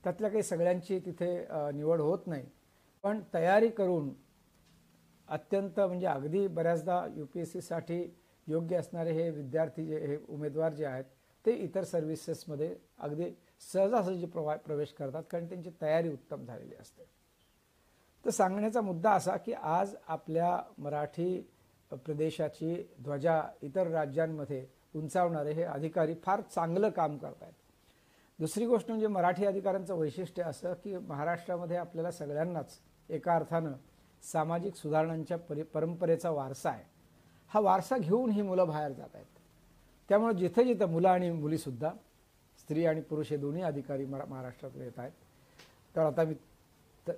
त्यातल्या 0.03 0.29
काही 0.29 0.43
सगळ्यांची 0.43 0.99
तिथे 1.05 1.33
निवड 1.73 2.01
होत 2.01 2.27
नाही. 2.27 2.45
पण 3.03 3.21
तयारी 3.33 3.69
करून 3.69 4.13
अत्यंत 5.27 5.79
म्हणजे 5.79 6.07
अगदी 6.07 6.47
बऱ्याचदा 6.47 7.05
यू 7.15 7.25
पी 7.25 7.39
एस 7.41 7.51
सीसाठी 7.53 8.03
योग्य 8.47 8.77
असणारे 8.77 9.11
हे 9.13 9.29
विद्यार्थी 9.31 9.85
जे 9.85 9.99
हे 10.07 10.17
उमेदवार 10.29 10.73
जे 10.73 10.85
आहेत 10.85 11.05
ते 11.45 11.51
इतर 11.55 11.83
सर्व्हिसेसमध्ये 11.83 12.75
अगदी 12.99 13.29
सहजासहजी 13.73 14.25
प्रवा 14.25 14.55
प्रवेश 14.55 14.93
करतात 14.93 15.23
कारण 15.31 15.47
त्यांची 15.49 15.69
तयारी 15.81 16.09
उत्तम 16.09 16.45
झालेली 16.45 16.75
असते. 16.75 17.03
तर 18.25 18.29
सांगण्याचा 18.29 18.81
मुद्दा 18.81 19.11
असा 19.11 19.35
की 19.37 19.53
आज 19.53 19.95
आपल्या 20.07 20.57
मराठी 20.77 21.39
प्रदेशाची 21.91 22.75
ध्वजा 22.99 23.41
इतर 23.61 23.87
राज्यांमध्ये 23.87 24.65
उंचावणारे 24.95 25.53
हे 25.53 25.63
अधिकारी 25.63 26.15
फार 26.23 26.41
चांगलं 26.41 26.89
काम 26.89 27.17
करत 27.17 27.41
आहेत 27.41 27.53
दुसरी 28.39 28.65
गोष्ट 28.65 28.89
म्हणजे 28.89 29.07
मराठी 29.07 29.45
अधिकाऱ्यांचं 29.45 29.95
वैशिष्ट्य 29.95 30.43
असं 30.43 30.73
की 30.73 30.97
महाराष्ट्रामध्ये 30.97 31.77
आपल्याला 31.77 32.11
सगळ्यांनाच 32.11 32.79
एका 33.09 33.35
अर्थानं 33.35 33.73
सामाजिक 34.23 34.75
सुधारणांच्या 34.75 35.37
परि 35.37 35.63
परंपरेचा 35.63 36.29
वारसा 36.29 36.69
आहे. 36.69 36.83
हा 37.51 37.59
वारसा 37.59 37.97
घेऊन 37.97 38.29
ही 38.29 38.41
मुलं 38.41 38.67
बाहेर 38.67 38.91
जात 38.91 39.15
आहेत 39.15 39.32
त्यामुळे 40.13 40.33
जिथे 40.37 40.63
जिथं 40.63 40.89
मुलं 40.91 41.09
आणि 41.09 41.29
मुलीसुद्धा 41.31 41.89
स्त्री 42.59 42.85
आणि 42.85 43.01
पुरुष 43.01 43.29
हे 43.31 43.37
दोन्ही 43.37 43.61
अधिकारी 43.63 44.03
मरा 44.05 44.25
महाराष्ट्रातले 44.29 44.83
येत 44.83 44.99
आहेत. 44.99 45.11
तर 45.95 46.01
आता 46.01 46.23
मी 46.23 46.33
त 47.07 47.11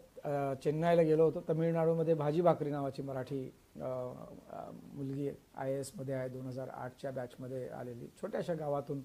चेन्नईला 0.64 1.02
गेलो 1.02 1.24
होतो. 1.26 1.44
तमिळनाडूमध्ये 1.50 2.14
भाजी 2.14 2.42
भाकरी 2.42 2.72
नावाची 2.72 3.02
मराठी 3.02 3.40
मुलगी 3.78 5.30
आय 5.56 5.74
ए 5.74 5.80
एसमध्ये 5.80 6.16
आहे. 6.16 6.30
दोन 6.30 6.46
हजार 6.48 6.70
आठच्या 6.70 7.12
बॅचमध्ये 7.12 7.68
आलेली. 7.70 8.08
छोट्याशा 8.22 8.54
गावातून 8.54 9.02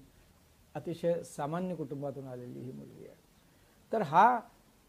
अतिशय 0.75 1.21
सामान्य 1.23 1.75
कुटुंबातून 1.75 2.27
आलेली 2.27 2.59
ही 2.59 2.71
मुलगी 2.71 3.05
आहे. 3.07 3.15
तर 3.91 4.01
हा 4.01 4.39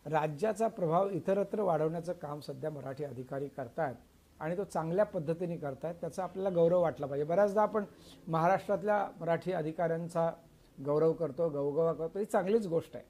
राज्याचा 0.06 0.68
प्रभाव 0.68 1.08
इतरत्र 1.10 1.62
वाढवण्याचं 1.62 2.12
काम 2.22 2.40
सध्या 2.40 2.70
मराठी 2.70 3.04
अधिकारी 3.04 3.48
करतायत. 3.48 3.96
आणि 4.42 4.56
तो 4.56 4.64
चांगल्या 4.64 5.04
पद्धतीने 5.06 5.56
करतायत 5.56 5.94
त्याचा 6.00 6.22
आपल्याला 6.22 6.50
गौरव 6.54 6.80
वाटला 6.82 7.06
पाहिजे. 7.06 7.24
बऱ्याचदा 7.24 7.62
आपण 7.62 7.84
महाराष्ट्रातल्या 8.28 9.06
मराठी 9.20 9.52
अधिकाऱ्यांचा 9.52 10.30
गौरव 10.78 11.12
करतो 11.12 11.48
गौगवा 11.50 11.92
करतो 11.92 12.18
ही 12.18 12.24
चांगलीच 12.24 12.66
गोष्ट 12.66 12.96
आहे. 12.96 13.04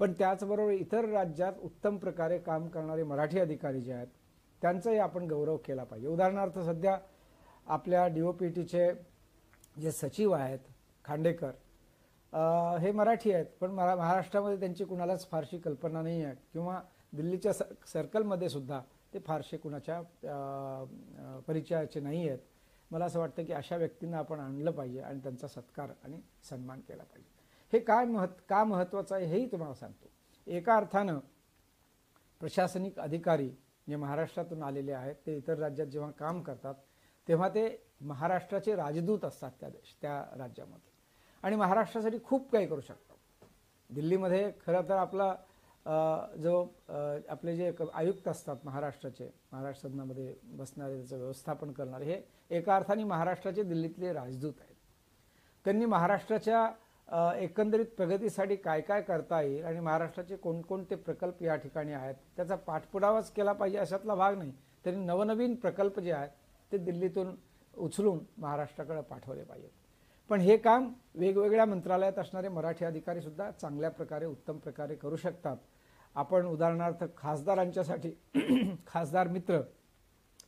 पण 0.00 0.12
त्याचबरोबर 0.18 0.72
इतर 0.72 1.08
राज्यात 1.08 1.58
उत्तम 1.62 1.96
प्रकारे 1.96 2.38
काम 2.38 2.66
करणारे 2.68 3.02
मराठी 3.02 3.40
अधिकारी 3.40 3.80
जे 3.80 3.92
आहेत 3.92 4.06
त्यांचाही 4.62 4.98
आपण 4.98 5.26
गौरव 5.28 5.56
केला 5.66 5.84
पाहिजे. 5.84 6.08
उदाहरणार्थ 6.08 6.58
सध्या 6.58 6.96
आपल्या 7.66 8.06
डी 8.08 8.20
ओ 8.20 8.32
पी 8.32 8.48
टीचे 8.48 8.90
जे 9.76 9.90
सचिव 9.92 10.32
आहेत 10.32 10.58
खांडेकर 11.04 11.50
हे 12.80 12.90
मराठी 12.92 13.32
आहेत 13.32 13.46
पण 13.60 13.70
मरा 13.70 13.94
महाराष्ट्रामध्ये 13.96 14.58
त्यांची 14.60 14.84
कुणालाच 14.84 15.28
फारशी 15.30 15.58
कल्पना 15.58 16.02
नाही 16.02 16.22
आहे. 16.24 16.34
किंवा 16.52 16.80
दिल्लीच्या 17.12 17.52
स 17.52 17.62
सर्कलमध्ये 17.92 18.48
सुद्धा 18.48 18.80
ते 19.14 19.18
फारसे 19.18 19.56
कुणाच्या 19.56 20.00
परिचयाचे 21.46 22.00
नाही 22.00 22.28
आहेत. 22.28 22.38
मला 22.90 23.04
असं 23.04 23.20
वाटतं 23.20 23.44
की 23.44 23.52
अशा 23.52 23.76
व्यक्तींना 23.76 24.18
आपण 24.18 24.40
आणलं 24.40 24.70
पाहिजे 24.70 25.00
आणि 25.00 25.20
त्यांचा 25.22 25.48
सत्कार 25.48 25.90
आणि 26.04 26.20
सन्मान 26.48 26.80
केला 26.88 27.02
पाहिजे. 27.02 27.30
हे 27.72 27.78
काय 27.80 28.04
महत् 28.04 28.40
का 28.48 28.62
महत्त्वाचं 28.64 29.14
आहे 29.14 29.26
हेही 29.26 29.50
तुम्हाला 29.52 29.74
सांगतो. 29.74 30.10
एका 30.46 30.76
अर्थानं 30.76 31.18
प्रशासनिक 32.40 32.98
अधिकारी 33.00 33.48
जे 33.88 33.96
महाराष्ट्रातून 33.96 34.62
आलेले 34.62 34.92
आहेत 34.92 35.14
ते 35.26 35.36
इतर 35.36 35.58
राज्यात 35.58 35.88
जेव्हा 35.88 36.10
काम 36.10 36.42
करतात 36.42 36.74
तेव्हा 37.28 37.48
ते 37.48 37.64
महाराष्ट्राचे 38.00 38.74
राजदूत 38.76 39.24
असतात 39.24 39.50
त्या 39.60 39.68
देश 39.68 39.96
त्या 40.02 40.18
राज्यामध्ये. 40.38 40.90
आणि 41.42 41.56
महाराष्ट्रासाठी 41.56 42.18
खूप 42.24 42.50
काही 42.52 42.66
करू 42.66 42.80
शकतात. 42.80 43.16
दिल्लीमध्ये 43.90 44.50
खरं 44.66 44.88
तर 44.88 44.96
आपला 44.96 45.34
जो 45.86 46.62
आपले 47.28 47.54
जे 47.56 47.72
आयुक्त 47.92 48.28
असतात 48.28 48.56
महाराष्ट्राचे 48.64 49.28
महाराष्ट्र 49.52 49.88
सदनामध्ये 49.88 50.34
बसणारे 50.56 50.96
त्याचं 50.96 51.16
व्यवस्थापन 51.18 51.72
करणारे 51.72 52.04
हे 52.04 52.20
एका 52.56 52.76
अर्थाने 52.76 53.04
महाराष्ट्राचे 53.04 53.62
दिल्लीतले 53.62 54.12
राजदूत 54.12 54.60
आहेत. 54.60 54.74
त्यांनी 55.64 55.84
महाराष्ट्राच्या 55.84 56.68
एकंदरीत 57.38 57.86
प्रगतीसाठी 57.96 58.56
काय 58.56 58.80
काय 58.80 59.02
करता 59.02 59.40
येईल 59.42 59.64
आणि 59.64 59.80
महाराष्ट्राचे 59.80 60.36
कोणकोणते 60.36 60.94
प्रकल्प 60.94 61.42
या 61.42 61.56
ठिकाणी 61.56 61.92
आहेत 61.92 62.14
त्याचा 62.36 62.56
पाठपुरावाच 62.56 63.30
केला 63.32 63.52
पाहिजे 63.52 63.78
अशातला 63.78 64.14
भाग 64.14 64.38
नाही. 64.38 64.52
त्यांनी 64.84 65.04
नवनवीन 65.04 65.54
प्रकल्प 65.54 65.98
जे 66.00 66.12
आहेत 66.12 66.30
ते 66.72 66.78
दिल्लीतून 66.78 67.34
उचलून 67.74 68.18
महाराष्ट्राकडे 68.38 69.00
पाठवले 69.00 69.42
पाहिजेत. 69.42 69.70
पण 70.30 70.40
हे 70.40 70.56
काम 70.56 70.92
वेगवेगळ्या 71.14 71.64
मंत्रालयात 71.66 72.18
असणारे 72.18 72.48
मराठी 72.48 72.84
अधिकारी 72.84 73.20
सुद्धा 73.20 73.50
चांगल्या 73.50 73.90
प्रकारे 73.90 74.26
उत्तम 74.26 74.58
प्रकारे 74.58 74.94
करू 74.96 75.16
शकतात. 75.16 75.56
आपण 76.16 76.46
उदाहरणार्थ 76.46 77.04
खासदारांच्यासाठी 77.16 78.10
खासदार 78.86 79.28
मित्र 79.28 79.60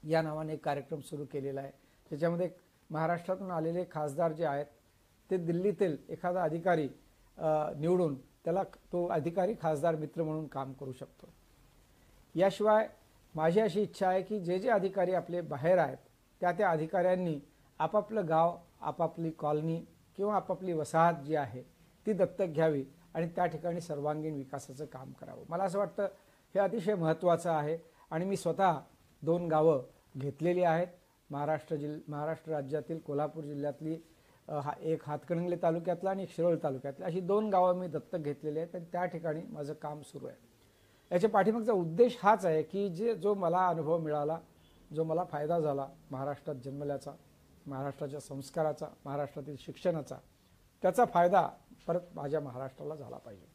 या 0.08 0.22
नावाने 0.22 0.52
एक 0.52 0.64
कार्यक्रम 0.64 1.00
सुरू 1.00 1.24
केलेला 1.32 1.60
आहे. 1.60 1.70
त्याच्यामध्ये 2.10 2.48
महाराष्ट्रातून 2.90 3.50
आलेले 3.50 3.84
खासदार 3.90 4.32
जे 4.32 4.44
आहेत 4.44 4.66
ते 5.30 5.36
दिल्लीतील 5.36 5.96
एखादा 6.08 6.42
अधिकारी 6.42 6.88
निवडून 7.78 8.14
त्याला 8.44 8.62
तो 8.92 9.06
अधिकारी 9.06 9.54
खासदार 9.62 9.96
मित्र 9.96 10.22
म्हणून 10.22 10.46
काम 10.46 10.72
करू 10.72 10.92
शकतो. 10.92 11.32
याशिवाय 12.34 12.88
माझी 13.34 13.60
अशी 13.60 13.82
इच्छा 13.82 14.08
आहे 14.08 14.22
की 14.22 14.40
जे 14.40 14.58
जे 14.58 14.68
अधिकारी 14.70 15.14
आपले 15.14 15.40
बाहेर 15.40 15.78
आहेत 15.78 15.98
त्या 16.40 16.52
त्या 16.52 16.70
अधिकाऱ्यांनी 16.70 17.38
आपापलं 17.80 18.28
गाव 18.28 18.56
आपापली 18.80 19.30
कॉलनी 19.30 19.78
किंवा 20.18 20.34
आपापली 20.36 20.72
वसाहत 20.72 21.22
जी 21.24 21.34
आहे 21.34 21.62
ती 22.06 22.12
दत्तक 22.12 22.46
घ्यावी. 22.46 22.84
आणि 23.14 23.28
त्या 23.36 23.46
ठिकाणी 23.46 23.80
सर्वांगीण 23.80 24.36
विकासाचं 24.36 24.84
काम 24.84 25.12
करावं. 25.12 25.44
मला 25.48 25.64
असं 25.64 25.78
वाटतं 25.78 26.08
हे 26.54 26.60
अतिशय 26.60 26.94
महत्त्वाचं 26.94 27.50
आहे 27.50 27.76
आणि 28.10 28.24
मी 28.24 28.36
स्वतः 28.36 28.78
दोन 29.22 29.46
गावं 29.48 29.82
घेतलेली 30.16 30.62
आहेत. 30.62 30.86
महाराष्ट्र 31.30 31.76
जिल 31.76 32.00
महाराष्ट्र 32.08 32.52
राज्यातील 32.52 32.98
कोल्हापूर 32.98 33.44
जिल्ह्यातली 33.44 33.98
हा 34.48 34.72
एक 34.80 35.02
हातकणंगले 35.06 35.56
तालुक्यातला 35.62 36.10
आणि 36.10 36.22
एक 36.22 36.30
शिरोळ 36.30 36.56
तालुक्यातला. 36.62 37.06
अशी 37.06 37.20
दोन 37.20 37.48
गावं 37.50 37.78
मी 37.78 37.86
दत्तक 37.88 38.18
घेतलेली 38.18 38.58
आहेत 38.58 38.74
आणि 38.74 38.84
त्या 38.92 39.04
ठिकाणी 39.04 39.42
माझं 39.50 39.74
काम 39.82 40.02
सुरू 40.02 40.26
आहे. 40.26 40.36
याच्या 41.10 41.30
पाठीमागचा 41.30 41.72
उद्देश 41.72 42.18
हाच 42.22 42.44
आहे 42.46 42.62
की 42.62 42.88
जे 42.88 43.14
जो 43.14 43.34
मला 43.34 43.66
अनुभव 43.68 43.98
मिळाला 43.98 44.38
जो 44.90 45.04
मला 45.04 45.24
फायदा 45.24 45.58
झाला 45.60 45.86
महाराष्ट्रात 46.10 46.56
जन्मल्याचा 46.64 47.12
महाराष्ट्राच्या 47.66 48.20
संस्काराचा 48.20 48.86
महाराष्ट्रातील 49.04 49.56
शिक्षणाचा 49.58 50.16
त्याचा 50.82 51.04
फायदा 51.04 51.48
परत 51.86 52.00
माझ्या 52.14 52.40
महाराष्ट्राला 52.40 52.94
झाला 52.94 53.16
पाहिजे. 53.16 53.46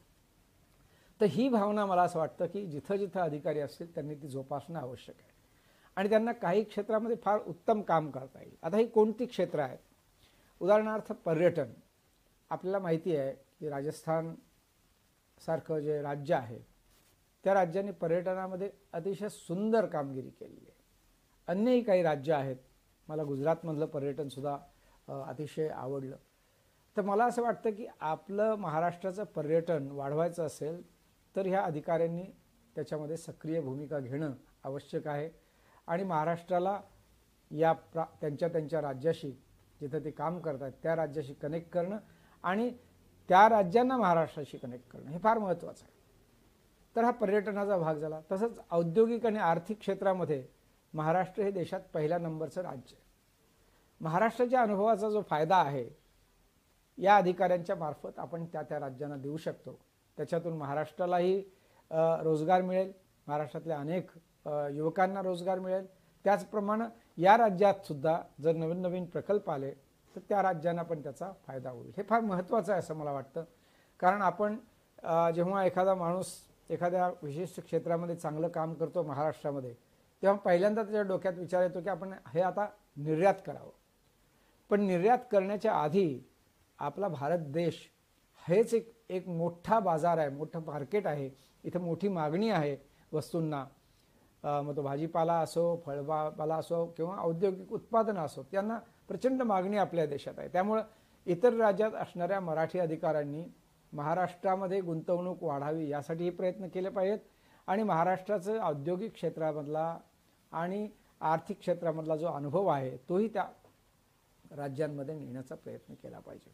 तर 1.20 1.26
ही 1.26 1.48
भावना 1.48 1.86
मला 1.86 2.02
असं 2.02 2.18
वाटतं 2.18 2.46
की 2.46 2.66
जिथं 2.66 2.96
जिथं 2.96 3.20
अधिकारी 3.20 3.60
असतील 3.60 3.94
त्यांनी 3.94 4.14
ती 4.14 4.28
जोपासणं 4.28 4.78
आवश्यक 4.78 5.16
आहे. 5.20 5.30
आणि 5.96 6.10
त्यांना 6.10 6.32
काही 6.32 6.64
क्षेत्रामध्ये 6.64 7.16
फार 7.16 7.40
उत्तम 7.46 7.82
काम 7.82 8.10
करता 8.10 8.42
येईल. 8.42 8.56
आता 8.62 8.76
ही 8.76 8.86
कोणती 8.86 9.26
क्षेत्र 9.26 9.58
आहेत? 9.58 9.78
उदाहरणार्थ 10.60 11.12
पर्यटन. 11.12 11.72
आपल्याला 12.50 12.78
माहिती 12.78 13.16
आहे 13.16 13.34
की 13.60 13.68
राजस्थान 13.68 14.34
सारखं 15.46 15.78
जे 15.78 16.02
राज्य 16.02 16.34
आहे 16.34 16.58
त्या 17.44 17.54
राज्याने 17.54 17.90
पर्यटनामध्ये 17.90 18.70
अतिशय 18.92 19.28
सुंदर 19.28 19.86
कामगिरी 19.86 20.30
केलेली 20.30 20.66
आहे. 20.68 20.78
अन्यही 21.48 21.82
काही 21.82 22.02
राज्य 22.02 22.32
आहेत. 22.32 22.56
मला 23.08 23.24
गुजरातमधलं 23.24 23.86
पर्यटनसुद्धा 23.86 24.58
अतिशय 25.26 25.68
आवडलं. 25.68 26.16
तर 26.96 27.02
मला 27.02 27.24
असं 27.24 27.42
वाटतं 27.42 27.70
की 27.70 27.86
आपलं 28.00 28.54
महाराष्ट्राचं 28.54 29.24
पर्यटन 29.24 29.90
वाढवायचं 29.90 30.46
असेल 30.46 30.82
तर 31.36 31.46
ह्या 31.46 31.62
अधिकाऱ्यांनी 31.62 32.24
त्याच्यामध्ये 32.74 33.16
सक्रिय 33.16 33.60
भूमिका 33.60 33.98
घेणं 33.98 34.32
आवश्यक 34.64 35.06
आहे. 35.08 35.30
आणि 35.86 36.04
महाराष्ट्राला 36.04 36.80
या 37.50 37.72
प्रा 37.72 38.04
त्यांच्या 38.20 38.48
त्यांच्या 38.48 38.80
राज्याशी 38.80 39.30
जिथं 39.80 40.04
ते 40.04 40.10
काम 40.10 40.38
करतात 40.38 40.72
त्या 40.82 40.96
राज्याशी 40.96 41.34
कनेक्ट 41.34 41.70
करणं 41.70 41.98
आणि 42.42 42.70
त्या 43.28 43.48
राज्यांना 43.48 43.96
महाराष्ट्राशी 43.96 44.58
कनेक्ट 44.58 44.90
करणं 44.90 45.10
हे 45.10 45.18
फार 45.18 45.38
महत्त्वाचं 45.38 45.84
आहे. 45.84 45.98
तर 46.96 47.04
हा 47.04 47.10
पर्यटनाचा 47.10 47.76
भाग 47.76 47.94
झाला. 47.94 48.20
तसंच 48.32 48.58
औद्योगिक 48.70 49.26
आणि 49.26 49.38
आर्थिक 49.38 49.78
क्षेत्रामध्ये 49.78 50.46
महाराष्ट्र 50.94 51.42
हे 51.42 51.50
देशात 51.50 51.80
पहिल्या 51.94 52.18
नंबरचं 52.18 52.62
राज्य 52.62 52.96
आहे. 52.96 53.04
महाराष्ट्राच्या 54.00 54.62
अनुभवाचा 54.62 55.10
जो 55.10 55.22
फायदा 55.22 55.56
आहे 55.56 55.99
या 57.00 57.16
अधिकाऱ्यांच्या 57.16 57.76
मार्फत 57.76 58.18
आपण 58.18 58.44
त्या 58.52 58.62
त्या 58.62 58.78
राज्यांना 58.80 59.16
देऊ 59.16 59.36
शकतो. 59.36 59.78
त्याच्यातून 60.18 60.56
महाराष्ट्रालाही 60.58 61.38
रोजगार 61.90 62.62
मिळेल. 62.62 62.92
महाराष्ट्रातल्या 63.26 63.78
अनेक 63.78 64.10
युवकांना 64.74 65.22
रोजगार 65.22 65.58
मिळेल. 65.58 65.86
त्याचप्रमाणे 66.24 66.84
या 67.22 67.36
राज्यात 67.38 67.86
सुद्धा 67.86 68.20
जर 68.42 68.56
नवीन 68.56 68.80
नवीन 68.82 69.04
प्रकल्प 69.04 69.50
आले 69.50 69.70
तर 70.14 70.20
त्या 70.28 70.42
राज्यांना 70.42 70.82
पण 70.82 71.02
त्याचा 71.02 71.30
फायदा 71.46 71.70
होईल. 71.70 71.92
हे 71.96 72.02
फार 72.08 72.20
महत्त्वाचं 72.20 72.72
आहे 72.72 72.78
असं 72.78 72.94
मला 72.96 73.12
वाटतं. 73.12 73.44
कारण 74.00 74.22
आपण 74.22 74.56
जेव्हा 75.34 75.64
एखादा 75.64 75.94
माणूस 75.94 76.32
एखाद्या 76.70 77.08
विशिष्ट 77.22 77.60
क्षेत्रामध्ये 77.64 78.16
चांगलं 78.16 78.48
काम 78.48 78.74
करतो 78.74 79.02
महाराष्ट्रामध्ये 79.02 79.72
तेव्हा 80.22 80.38
पहिल्यांदा 80.38 80.82
त्याच्या 80.82 81.02
डोक्यात 81.02 81.38
विचार 81.38 81.62
येतो 81.62 81.80
की 81.80 81.88
आपण 81.88 82.12
हे 82.34 82.40
आता 82.40 82.66
निर्यात 82.96 83.34
करावं. 83.46 83.70
पण 84.70 84.80
निर्यात 84.80 85.18
करण्याच्या 85.32 85.72
आधी 85.74 86.20
आपला 86.80 87.08
भारत 87.08 87.38
देश 87.52 87.88
हेच 88.42 88.74
एक 88.74 88.92
एक 89.10 89.26
मोठा 89.28 89.78
बाजार 89.80 90.18
आहे 90.18 90.28
मोठं 90.28 90.62
मार्केट 90.66 91.06
आहे 91.06 91.30
इथं 91.64 91.80
मोठी 91.80 92.08
मागणी 92.08 92.50
आहे 92.50 92.76
वस्तूंना. 93.12 93.64
मग 94.44 94.76
तो 94.76 94.82
भाजीपाला 94.82 95.38
असो 95.40 95.82
फळभापाला 95.86 96.56
असो 96.56 96.84
किंवा 96.96 97.16
औद्योगिक 97.22 97.72
उत्पादनं 97.72 98.20
असो 98.20 98.42
त्यांना 98.52 98.78
प्रचंड 99.08 99.42
मागणी 99.42 99.76
आपल्या 99.78 100.06
देशात 100.06 100.38
आहे. 100.38 100.48
त्यामुळं 100.48 100.82
इतर 101.26 101.52
राज्यात 101.54 101.94
असणाऱ्या 101.94 102.40
मराठी 102.40 102.78
अधिकाऱ्यांनी 102.78 103.44
महाराष्ट्रामध्ये 103.92 104.80
गुंतवणूक 104.80 105.42
वाढावी 105.42 105.88
यासाठीही 105.88 106.30
प्रयत्न 106.30 106.68
केले 106.68 106.88
पाहिजेत 106.88 107.18
आणि 107.68 107.82
महाराष्ट्राचं 107.82 108.58
औद्योगिक 108.62 109.12
क्षेत्रामधला 109.14 109.98
आणि 110.52 110.88
आर्थिक 111.20 111.58
क्षेत्रामधला 111.58 112.16
जो 112.16 112.26
अनुभव 112.26 112.66
आहे 112.66 112.96
तोही 113.08 113.28
त्या 113.28 113.44
राज्यांमध्ये 114.56 115.14
नेण्याचा 115.14 115.54
प्रयत्न 115.54 115.94
केला 115.94 116.18
पाहिजे. 116.18 116.50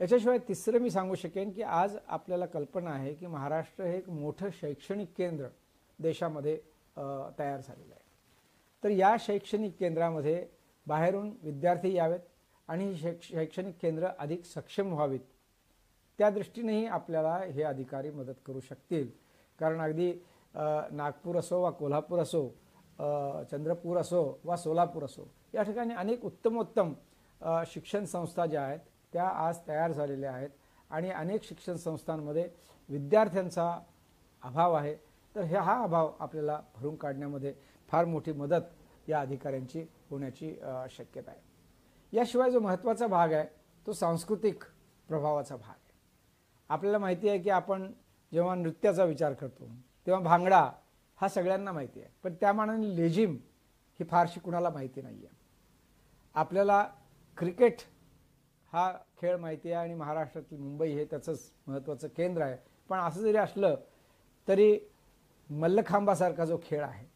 याच्याशिवाय 0.00 0.38
तिसरं 0.48 0.80
मी 0.80 0.90
सांगू 0.90 1.14
शकेन 1.14 1.50
की 1.52 1.62
आज 1.62 1.96
आपल्याला 2.06 2.46
कल्पना 2.46 2.90
आहे 2.90 3.12
की 3.14 3.26
महाराष्ट्र 3.26 3.84
हे 3.84 3.96
एक 3.96 4.08
मोठं 4.10 4.48
शैक्षणिक 4.52 5.12
केंद्र 5.16 5.46
देशामध्ये 5.98 6.56
तयार 7.38 7.60
झालेलं 7.60 7.94
आहे. 7.94 8.04
तर 8.84 8.90
या 8.90 9.14
शैक्षणिक 9.20 9.76
केंद्रामध्ये 9.78 10.46
बाहेरून 10.86 11.30
विद्यार्थी 11.42 11.94
यावेत 11.94 12.20
आणि 12.68 12.84
ही 12.86 12.96
शैक्ष 12.96 13.28
शैक्षणिक 13.28 13.76
केंद्र 13.82 14.08
अधिक 14.18 14.44
सक्षम 14.44 14.92
व्हावीत. 14.92 15.20
त्या 16.18 16.30
दृष्टीनेही 16.30 16.86
आपल्याला 16.86 17.36
हे 17.44 17.62
अधिकारी 17.62 18.10
मदत 18.10 18.34
करू 18.46 18.60
शकतील. 18.60 19.08
कारण 19.58 19.80
अगदी 19.80 20.12
नागपूर 20.92 21.36
असो 21.36 21.60
वा 21.62 21.70
कोल्हापूर 21.70 22.18
असो 22.18 22.48
चंद्रपूर 23.50 23.96
असो 23.98 24.22
वा 24.44 24.56
सोलापूर 24.56 25.04
असो 25.04 25.28
या 25.54 25.62
ठिकाणी 25.62 25.94
अनेक 25.94 26.24
उत्तमोत्तम 26.24 26.92
शिक्षण 27.66 28.04
संस्था 28.04 28.46
ज्या 28.46 28.62
आहेत 28.62 28.80
त्या 29.16 29.28
आज 29.38 29.58
तयार 29.68 29.92
झालेल्या 29.92 30.32
आहेत. 30.32 30.50
आणि 30.90 31.10
अनेक 31.10 31.44
शिक्षण 31.44 31.76
संस्थांमध्ये 31.76 32.48
विद्यार्थ्यांचा 32.88 33.78
अभाव 34.42 34.74
आहे. 34.74 34.94
तर 35.34 35.42
हे 35.42 35.56
हा 35.56 35.82
अभाव 35.82 36.10
आपल्याला 36.20 36.60
भरून 36.74 36.96
काढण्यामध्ये 36.96 37.52
फार 37.88 38.04
मोठी 38.04 38.32
मदत 38.32 39.08
या 39.08 39.20
अधिकाऱ्यांची 39.20 39.84
होण्याची 40.10 40.52
शक्यता 40.90 41.30
आहे. 41.30 41.40
याशिवाय 42.12 42.50
जो 42.50 42.60
महत्त्वाचा 42.60 43.06
भाग 43.06 43.32
आहे 43.32 43.46
तो 43.86 43.92
सांस्कृतिक 43.92 44.64
प्रभावाचा 45.08 45.56
भाग 45.56 45.68
आहे. 45.68 45.94
आपल्याला 46.70 46.98
माहिती 46.98 47.28
आहे 47.28 47.38
की 47.38 47.50
आपण 47.50 47.90
जेव्हा 48.32 48.54
नृत्याचा 48.54 49.04
विचार 49.04 49.32
करतो 49.32 49.70
तेव्हा 50.06 50.22
भांगडा 50.22 50.62
हा 51.18 51.28
सगळ्यांना 51.28 51.72
माहिती 51.72 52.00
आहे. 52.00 52.10
पण 52.22 52.34
त्या 52.40 52.52
मानाने 52.52 52.94
लेझिम 52.96 53.36
ही 54.00 54.04
फारशी 54.04 54.40
कुणाला 54.40 54.70
माहिती 54.70 55.02
नाही 55.02 55.24
आहे 55.24 55.34
आपल्याला 56.34 56.84
क्रिकेट 57.36 57.80
हा 58.76 58.90
खेळ 59.20 59.36
माहिती 59.40 59.70
आहे 59.72 59.82
आणि 59.82 59.94
महाराष्ट्रातील 59.94 60.58
मुंबई 60.58 60.88
हे 60.92 61.04
त्याचंच 61.04 61.50
महत्त्वाचं 61.66 62.08
केंद्र 62.16 62.42
आहे. 62.42 62.56
पण 62.90 62.98
असं 62.98 63.20
जरी 63.20 63.36
असलं 63.36 63.76
तरी 64.48 64.78
मल्लखांबासारखा 65.50 66.44
जो 66.44 66.58
खेळ 66.64 66.82
आहे 66.84 67.06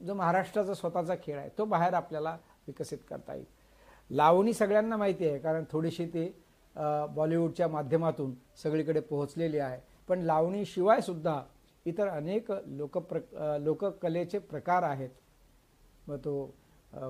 जो 0.00 0.14
महाराष्ट्राचा 0.14 0.74
स्वतःचा 0.74 1.14
खेळ 1.22 1.38
आहे 1.38 1.48
तो 1.58 1.64
बाहेर 1.64 1.94
आपल्याला 1.94 2.36
विकसित 2.66 2.98
करता 3.08 3.34
येईल. 3.34 3.44
लावणी 4.10 4.52
सगळ्यांना 4.52 4.96
माहिती 4.96 5.28
आहे 5.28 5.38
कारण 5.38 5.64
थोडीशी 5.72 6.06
ती 6.06 6.26
बॉलिवूडच्या 7.14 7.68
माध्यमातून 7.68 8.34
सगळीकडे 8.62 9.00
पोहोचलेली 9.00 9.58
आहे. 9.58 9.80
पण 10.08 10.18
लावणीशिवाय 10.20 11.00
सुद्धा 11.00 11.40
इतर 11.86 12.08
अनेक 12.08 12.52
लोकप्र 12.66 13.18
लोककलेचे 13.60 14.38
प्रकार 14.38 14.82
आहेत. 14.82 15.10
मग 16.06 16.16
तो 16.24 16.54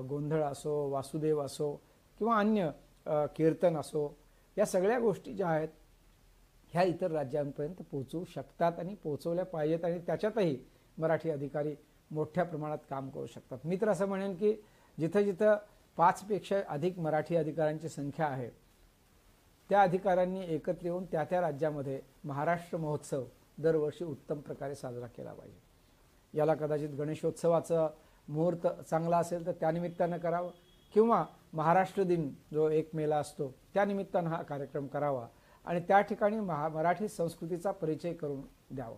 गोंधळ 0.09 0.43
असो 0.43 0.89
वासुदेव 0.89 1.41
असो 1.41 1.73
किंवा 2.19 2.39
अन्य 2.39 2.69
कीर्तन 3.05 3.77
असो 3.77 4.07
या 4.57 4.65
सगळ्या 4.65 4.99
गोष्टी 4.99 5.33
ज्या 5.33 5.47
आहेत 5.47 5.69
ह्या 6.73 6.83
इतर 6.83 7.11
राज्यांपर्यंत 7.11 7.81
पोहोचू 7.91 8.23
शकतात 8.25 8.79
आणि 8.79 8.95
पोहोचवल्या 8.95 9.45
पाहिजेत 9.45 9.85
आणि 9.85 9.99
त्याच्यातही 9.99 10.57
मराठी 10.97 11.29
अधिकारी 11.29 11.75
मोठ्या 12.11 12.43
प्रमाणात 12.43 12.77
काम 12.89 13.09
करू 13.09 13.25
शकतात. 13.25 13.57
मी 13.65 13.77
तर 13.81 13.89
असं 13.89 14.07
म्हणेन 14.07 14.35
की 14.35 14.53
जिथं 14.97 15.21
जिथं 15.21 15.55
पाचपेक्षा 15.97 16.59
अधिक 16.69 16.99
मराठी 16.99 17.35
अधिकाऱ्यांची 17.35 17.89
संख्या 17.89 18.27
आहे 18.27 18.49
त्या 19.69 19.81
अधिकाऱ्यांनी 19.81 20.43
एकत्र 20.53 20.85
येऊन 20.85 21.05
त्या 21.05 21.23
त्या 21.23 21.41
राज्यामध्ये 21.41 21.99
महाराष्ट्र 22.23 22.77
महोत्सव 22.77 23.23
दरवर्षी 23.57 24.05
उत्तम 24.05 24.39
प्रकारे 24.39 24.75
साजरा 24.75 25.07
केला 25.07 25.33
पाहिजे. 25.33 25.59
याला 26.33 26.53
कदाचित 26.53 26.89
गणेशोत्सवाचं 26.89 27.89
मुहूर्त 28.27 28.67
चांगला 28.89 29.17
असेल 29.17 29.45
तर 29.45 29.51
त्यानिमित्तानं 29.51 30.17
करावं 30.17 30.51
किंवा 30.93 31.23
महाराष्ट्र 31.53 32.03
दिन 32.03 32.29
जो 32.53 32.69
एक 32.69 32.89
मेला 32.93 33.17
असतो 33.17 33.53
त्यानिमित्तानं 33.73 34.29
हा 34.29 34.41
कार्यक्रम 34.43 34.87
करावा 34.87 35.25
आणि 35.65 35.79
त्या 35.87 35.99
ठिकाणी 36.01 36.39
महा 36.39 36.67
मराठी 36.69 37.07
संस्कृतीचा 37.07 37.71
परिचय 37.71 38.13
करून 38.13 38.41
द्यावा. 38.75 38.95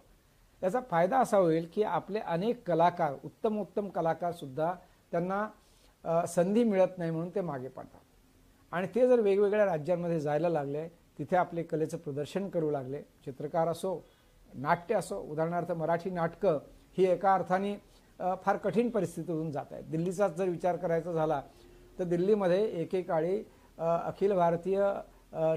याचा 0.61 0.79
फायदा 0.89 1.19
असा 1.19 1.37
होईल 1.37 1.67
की 1.73 1.83
आपले 1.83 2.19
अनेक 2.19 2.61
कलाकार 2.67 3.13
उत्तम 3.23 3.59
उत्तम 3.61 3.89
कलाकारसुद्धा 3.89 4.73
त्यांना 5.11 6.25
संधी 6.27 6.63
मिळत 6.63 6.97
नाही 6.97 7.11
म्हणून 7.11 7.29
ते 7.35 7.41
मागे 7.41 7.67
पडतात. 7.67 7.99
आणि 8.71 8.87
ते 8.95 9.07
जर 9.07 9.19
वेगवेगळ्या 9.19 9.65
राज्यांमध्ये 9.65 10.19
जायला 10.19 10.49
लागले 10.49 10.87
तिथे 11.19 11.35
आपले 11.35 11.63
कलेचं 11.63 11.97
प्रदर्शन 11.97 12.49
करू 12.49 12.69
लागले 12.71 13.01
चित्रकार 13.25 13.67
असो 13.67 13.99
नाट्य 14.49 14.95
असो 14.95 15.19
उदाहरणार्थ 15.21 15.71
मराठी 15.71 16.09
नाटकं 16.09 16.57
ही 16.97 17.05
एका 17.05 17.33
अर्थाने 17.33 17.75
फार 18.43 18.57
कठीण 18.57 18.89
परिस्थितीतून 18.89 19.51
जात 19.51 19.71
आहेत. 19.71 19.83
दिल्लीचाच 19.83 20.35
जर 20.37 20.49
विचार 20.49 20.75
करायचा 20.77 21.13
झाला 21.13 21.41
तर 21.99 22.03
दिल्लीमध्ये 22.03 22.63
एकेकाळी 22.82 23.43
अखिल 23.77 24.34
भारतीय 24.36 24.79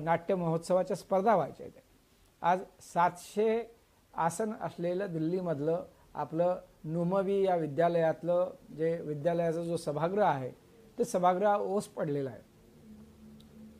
नाट्य 0.02 0.34
महोत्सवाच्या 0.34 0.96
स्पर्धा 0.96 1.34
व्हायच्या 1.36 1.66
इथे. 1.66 1.80
आज 2.42 2.60
सातशे 2.82 3.62
आसन 4.14 4.52
असलेलं 4.62 5.12
दिल्लीमधलं 5.12 5.84
आपलं 6.14 6.58
नुमवी 6.84 7.40
या 7.42 7.56
विद्यालयातलं 7.56 8.50
जे 8.76 8.96
विद्यालयाचा 9.04 9.62
जो 9.62 9.76
सभागृह 9.76 10.24
आहे 10.24 10.50
ते 10.98 11.04
सभागृह 11.04 11.54
ओस 11.54 11.88
पडलेलं 11.88 12.30
आहे. 12.30 12.40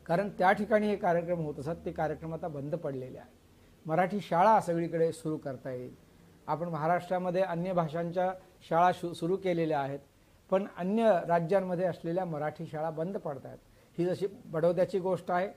कारण 0.05 0.29
त्या 0.37 0.51
ठिकाणी 0.51 0.87
हे 0.87 0.95
कार्यक्रम 0.95 1.39
होत 1.45 1.59
असतात 1.59 1.75
ते 1.85 1.91
कार्यक्रम 1.91 2.33
आता 2.33 2.47
बंद 2.47 2.75
पडलेले 2.75 3.17
आहे 3.17 3.35
मराठी 3.85 4.19
शाळा 4.21 4.59
सगळीकडे 4.61 5.11
सुरू 5.11 5.37
करता 5.37 5.71
येईल. 5.71 5.93
आपण 6.47 6.69
महाराष्ट्रामध्ये 6.69 7.41
अन्य 7.41 7.73
भाषांच्या 7.73 8.31
शाळा 8.69 8.91
शु 8.95 9.13
सुरू 9.13 9.35
केलेल्या 9.37 9.79
आहेत. 9.79 9.99
पण 10.49 10.67
अन्य 10.77 11.19
राज्यांमध्ये 11.27 11.85
असलेल्या 11.85 12.25
मराठी 12.25 12.65
शाळा 12.65 12.89
बंद 12.89 13.17
पडत 13.17 13.45
आहेत 13.45 13.57
ही 13.97 14.05
जशी 14.05 14.27
बडोद्याची 14.45 14.99
गोष्ट 14.99 15.31
आहे 15.31 15.47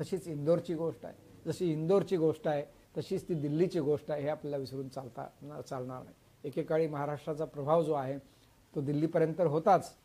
तशीच 0.00 0.28
इंदोरची 0.28 0.74
गोष्ट 0.74 1.06
आहे. 1.06 1.14
जशी 1.46 1.72
इंदोरची 1.72 2.16
गोष्ट 2.16 2.48
आहे 2.48 2.64
तशीच 2.98 3.28
ती 3.28 3.34
दिल्लीची 3.34 3.80
गोष्ट 3.80 4.10
आहे 4.10 4.22
हे 4.22 4.28
आपल्याला 4.28 4.56
विसरून 4.56 4.88
चालता 4.88 5.28
न- 5.42 5.60
चालणार 5.60 6.02
नाही. 6.02 6.14
एकेकाळी 6.44 6.86
महाराष्ट्राचा 6.86 7.44
प्रभाव 7.44 7.82
जो 7.82 7.92
आहे 7.92 8.18
तो 8.74 8.80
दिल्लीपर्यंत 8.80 9.40
होताच. 9.40 9.96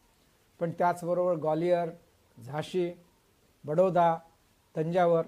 पण 0.59 0.71
त्याचबरोबर 0.71 1.35
ग्वालियर 1.35 1.89
झाशी 2.43 2.91
बडोदा 3.65 4.17
तंजावर 4.75 5.25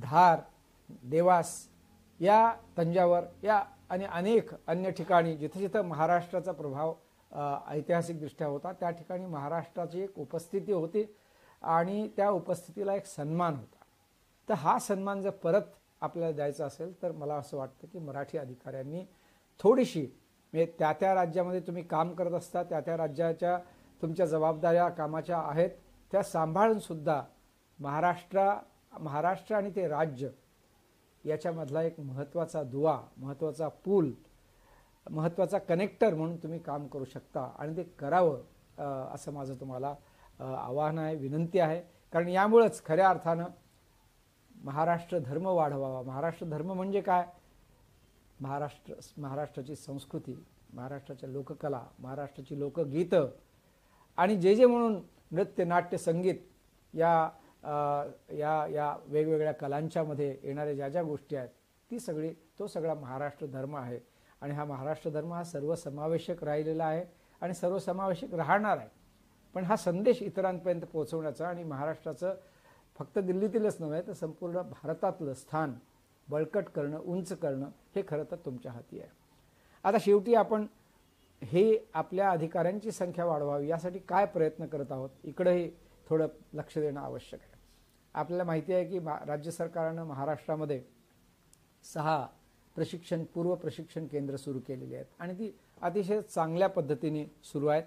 धार 0.00 0.40
देवास 0.88 1.68
या 2.20 2.54
तंजावर 2.78 3.24
या 3.42 3.62
आणि 3.88 4.04
अनेक 4.04 4.50
अन्य 4.66 4.90
ठिकाणी 4.90 5.36
जिथं 5.36 5.58
जिथं 5.58 5.82
महाराष्ट्राचा 5.82 6.52
प्रभाव 6.52 6.94
ऐतिहासिकदृष्ट्या 7.32 8.46
होता. 8.46 8.72
त्या 8.72 8.90
ठिकाणी 8.90 9.26
महाराष्ट्राची 9.26 10.02
एक 10.02 10.18
उपस्थिती 10.18 10.72
होती 10.72 11.04
आणि 11.62 12.08
त्या 12.16 12.28
उपस्थितीला 12.30 12.94
एक 12.94 13.06
सन्मान 13.06 13.54
होता. 13.54 13.84
तर 14.48 14.54
हा 14.54 14.78
सन्मान 14.78 15.22
जर 15.22 15.30
परत 15.42 15.62
आपल्याला 16.02 16.32
द्यायचा 16.32 16.66
असेल 16.66 16.92
तर 17.02 17.12
मला 17.12 17.34
असं 17.34 17.56
वाटतं 17.56 17.86
की 17.92 17.98
मराठी 17.98 18.38
अधिकाऱ्यांनी 18.38 19.04
थोडीशी 19.60 20.02
म्हणजे 20.52 20.66
त्या 20.78 20.92
त्या 20.92 21.14
राज्यामध्ये 21.14 21.60
तुम्ही 21.60 21.82
काम 21.82 22.12
करत 22.14 22.32
असता 22.32 22.62
त्या 22.62 22.80
त्या 22.80 22.96
राज्याच्या 22.96 23.58
तुमच्या 24.02 24.26
जबाबदाऱ्या 24.26 24.88
कामाच्या 24.88 25.38
आहेत 25.38 25.70
त्या 26.12 26.22
सांभाळूनसुद्धा 26.22 27.22
महाराष्ट्रा 27.78 28.44
महाराष्ट्र 28.44 29.00
महाराष्ट्र 29.00 29.54
आणि 29.54 29.70
ते 29.76 29.86
राज्य 29.88 30.28
याच्यामधला 31.24 31.82
एक 31.82 31.98
महत्त्वाचा 32.00 32.62
दुवा 32.62 32.98
महत्त्वाचा 33.16 33.68
पूल 33.68 34.12
महत्त्वाचा 35.10 35.58
कनेक्टर 35.58 36.14
म्हणून 36.14 36.36
तुम्ही 36.42 36.58
काम 36.58 36.86
करू 36.86 37.04
शकता. 37.04 37.50
आणि 37.58 37.76
ते 37.76 37.82
करावं 37.98 38.40
असं 39.14 39.32
माझं 39.32 39.54
तुम्हाला 39.60 39.94
आवाहन 40.40 40.98
आहे 40.98 41.14
विनंती 41.16 41.58
आहे. 41.58 41.80
कारण 42.12 42.28
यामुळंच 42.28 42.82
खऱ्या 42.84 43.08
अर्थानं 43.08 43.46
महाराष्ट्र 44.64 45.18
धर्म 45.18 45.46
वाढवावा. 45.46 46.02
महाराष्ट्र 46.02 46.46
धर्म 46.46 46.72
म्हणजे 46.72 47.00
काय? 47.00 47.24
महाराष्ट्र 48.40 48.94
महाराष्ट्राची 49.20 49.76
संस्कृती 49.76 50.34
महाराष्ट्राच्या 50.74 51.28
लोककला 51.28 51.82
महाराष्ट्राची 51.98 52.58
लोकगीतं. 52.58 53.28
आणि 54.18 54.36
जे 54.36 54.54
जे 54.54 54.66
म्हणून 54.66 55.00
नृत्य 55.30 55.64
नाट्य 55.64 55.96
संगीत 55.98 56.34
या 56.94 57.30
या 58.38 58.66
या 58.70 58.94
वेगवेगळ्या 59.06 59.52
कलांच्यामध्ये 59.52 60.28
येणाऱ्या 60.42 60.74
ज्या 60.74 60.88
ज्या 60.88 61.02
गोष्टी 61.02 61.36
आहेत 61.36 61.48
ती 61.90 61.98
सगळी 61.98 62.32
तो 62.58 62.66
सगळा 62.66 62.94
महाराष्ट्र 62.94 63.46
धर्म 63.46 63.76
आहे. 63.76 63.98
आणि 64.40 64.54
हा 64.54 64.64
महाराष्ट्र 64.64 65.10
धर्म 65.10 65.32
हा 65.32 65.44
सर्वसमावेशक 65.44 66.44
राहिलेला 66.44 66.84
आहे 66.84 67.04
आणि 67.40 67.54
सर्वसमावेशक 67.54 68.34
राहणार 68.34 68.78
आहे. 68.78 68.88
पण 69.54 69.64
हा 69.64 69.76
संदेश 69.76 70.22
इतरांपर्यंत 70.22 70.80
पोहोचवण्याचा 70.80 71.48
आणि 71.48 71.64
महाराष्ट्राचं 71.64 72.34
फक्त 72.98 73.18
दिल्लीतीलच 73.18 73.76
नव्हे 73.80 74.02
तर 74.06 74.12
संपूर्ण 74.12 74.62
भारतातलं 74.62 75.34
स्थान 75.34 75.74
बळकट 76.28 76.64
करणं 76.64 77.00
उंच 77.00 77.32
करणं 77.32 77.68
हे 77.96 78.02
खरं 78.08 78.24
तर 78.30 78.36
तुमच्या 78.36 78.72
हाती 78.72 79.00
आहे. 79.00 79.08
आता 79.84 79.96
शेवटी 80.00 80.34
आपण 80.34 80.66
हे 81.44 81.78
आपल्या 81.94 82.30
अधिकाऱ्यांची 82.30 82.90
संख्या 82.90 83.24
वाढवावी 83.24 83.68
यासाठी 83.68 83.98
काय 83.98 84.26
प्रयत्न 84.26 84.66
करत 84.66 84.92
आहोत 84.92 85.10
इकडंही 85.24 85.70
थोडं 86.08 86.26
लक्ष 86.52 86.78
देणं 86.78 87.00
आवश्यक 87.00 87.40
आहे. 87.40 87.58
आपल्याला 88.14 88.44
माहिती 88.44 88.72
आहे 88.72 88.84
की 88.84 88.98
मा- 88.98 89.26
राज्य 89.26 89.50
सरकारनं 89.50 90.04
महाराष्ट्रामध्ये 90.04 90.84
सहा 91.84 92.26
प्रशिक्षण 92.78 93.24
पूर्व 93.24 93.54
प्रशिक्षण 93.54 94.06
केंद्र 94.06 94.36
सुरू 94.36 94.58
केलेली 94.58 94.94
आहेत. 94.94 95.06
आणि 95.18 95.34
ती 95.34 95.50
अतिशय 95.82 96.20
चांगल्या 96.20 96.68
पद्धतीने 96.68 97.24
सुरू 97.44 97.66
आहेत. 97.66 97.82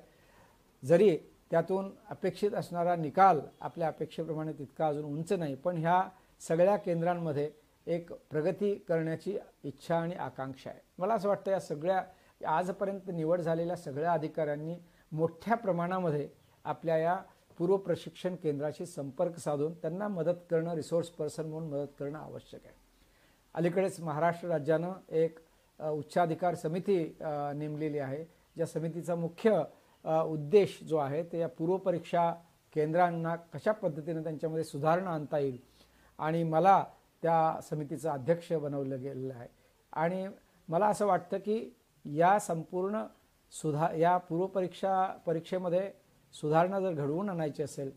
जरी 0.83 1.15
त्यातून 1.51 1.89
अपेक्षित 2.09 2.53
असणारा 2.53 2.95
निकाल 2.95 3.39
आपल्या 3.61 3.87
अपेक्षेप्रमाणे 3.87 4.53
तितका 4.53 4.87
अजून 4.87 5.05
उंच 5.05 5.31
नाही 5.33 5.55
पण 5.55 5.77
ह्या 5.77 6.01
सगळ्या 6.41 6.75
केंद्रांमध्ये 6.77 7.49
एक 7.87 8.11
प्रगती 8.13 8.73
करण्याची 8.87 9.37
इच्छा 9.63 9.95
आणि 9.97 10.15
आकांक्षा 10.15 10.69
आहे. 10.69 10.79
मला 10.97 11.13
असं 11.13 11.29
वाटतं 11.29 11.51
या 11.51 11.59
सगळ्या 11.59 12.03
आजपर्यंत 12.47 13.09
निवड 13.13 13.41
झालेल्या 13.41 13.75
सगळ्या 13.75 14.13
अधिकाऱ्यांनी 14.13 14.75
मोठ्या 15.11 15.55
प्रमाणामध्ये 15.55 16.29
आपल्या 16.65 16.97
या 16.97 17.15
पूर्व 17.57 17.77
प्रशिक्षण 17.77 18.35
केंद्राशी 18.35 18.85
संपर्क 18.85 19.37
साधून 19.37 19.73
त्यांना 19.73 20.07
मदत 20.07 20.45
करणं 20.49 20.75
रिसोर्स 20.75 21.09
पर्सन 21.09 21.45
म्हणून 21.45 21.69
मदत 21.69 21.99
करणं 21.99 22.19
आवश्यक 22.19 22.65
आहे. 22.65 22.80
अलीकडेच 23.55 23.99
महाराष्ट्र 23.99 24.47
राज्यानं 24.47 24.91
एक 25.15 25.39
उच्चाधिकार 25.79 26.55
समिती 26.55 26.97
नेमलेली 27.21 27.99
आहे. 27.99 28.23
ज्या 28.57 28.65
समितीचा 28.65 29.15
मुख्य 29.15 29.63
उद्देश 30.05 30.79
जो 30.87 30.97
आहे 30.97 31.23
ते 31.31 31.39
या 31.39 31.47
पूर्वपरीक्षा 31.47 32.31
केंद्रांना 32.75 33.35
कशा 33.53 33.71
पद्धतीने 33.71 34.23
त्यांच्यामध्ये 34.23 34.63
सुधारणा 34.63 35.09
आणता 35.09 35.37
येईल 35.39 35.57
आणि 36.19 36.43
मला 36.43 36.83
त्या 37.23 37.59
समितीचं 37.69 38.09
अध्यक्ष 38.09 38.51
बनवलं 38.53 39.01
गेलेलं 39.01 39.33
आहे. 39.33 39.47
आणि 39.93 40.27
मला 40.69 40.87
असं 40.87 41.05
वाटतं 41.05 41.37
की 41.37 41.73
या 42.05 42.37
संपूर्ण 42.39 43.03
सुधा 43.53 43.91
या 43.95 44.17
पूर्वपरीक्षा 44.17 45.05
परीक्षेमध्ये 45.25 45.91
सुधारणा 46.35 46.79
जर 46.79 46.93
घडवून 46.93 47.29
आणायची 47.29 47.63
असेल 47.63 47.91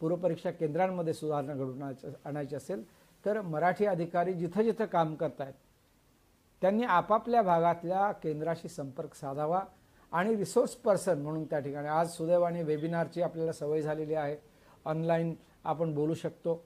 पूर्वपरीक्षा 0.00 0.50
केंद्रांमध्ये 0.50 1.12
सुधारणा 1.14 1.54
घडवून 1.54 1.82
आणायची 2.24 2.56
असेल 2.56 2.82
तर 3.24 3.40
मराठी 3.40 3.86
अधिकारी 3.86 4.32
जिथं 4.32 4.62
जिथं 4.62 4.86
काम 4.86 5.14
करत 5.14 5.40
आहेत 5.40 5.54
त्यांनी 6.62 6.84
आपापल्या 6.84 7.42
भागातल्या 7.42 8.10
केंद्राशी 8.12 8.68
संपर्क 8.68 9.14
साधावा 9.14 9.60
आणि 10.12 10.36
रिसोर्स 10.36 10.74
पर्सन 10.74 11.20
म्हणून 11.22 11.44
त्या 11.44 11.58
ठिकाणी 11.58 11.88
आज 11.88 12.10
सुदैवाने 12.10 12.62
वेबिनारची 12.62 13.22
आपल्याला 13.22 13.52
सवय 13.52 13.82
झालेली 13.82 14.14
आहे. 14.14 14.36
ऑनलाईन 14.84 15.34
आपण 15.64 15.94
बोलू 15.94 16.14
शकतो 16.14 16.62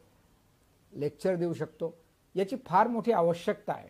लेक्चर 0.92 1.36
देऊ 1.36 1.52
शकतो. 1.52 1.94
याची 2.34 2.56
फार 2.66 2.88
मोठी 2.88 3.12
आवश्यकता 3.12 3.72
आहे. 3.72 3.88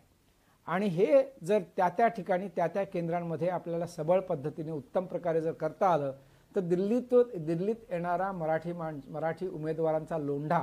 आणि 0.69 0.87
हे 0.87 1.23
जर 1.43 1.63
त्या 1.77 1.89
त्या 1.89 2.09
ठिकाणी 2.09 2.49
त्या 2.49 2.67
त्या 2.67 2.85
केंद्रांमध्ये 2.85 3.49
आपल्याला 3.49 3.87
सबळ 3.87 4.21
पद्धतीने 4.21 4.71
उत्तम 4.71 5.07
प्रकारे 5.07 5.41
जर 5.41 5.53
करता 5.53 5.87
आलं 5.87 6.13
तर 6.55 6.61
दिल्लीत 6.61 7.15
दिल्लीत 7.37 7.91
येणारा 7.91 8.31
मराठी 8.33 8.73
माण 8.73 9.01
मराठी 9.09 9.49
उमेदवारांचा 9.49 10.19
लोंढा 10.19 10.63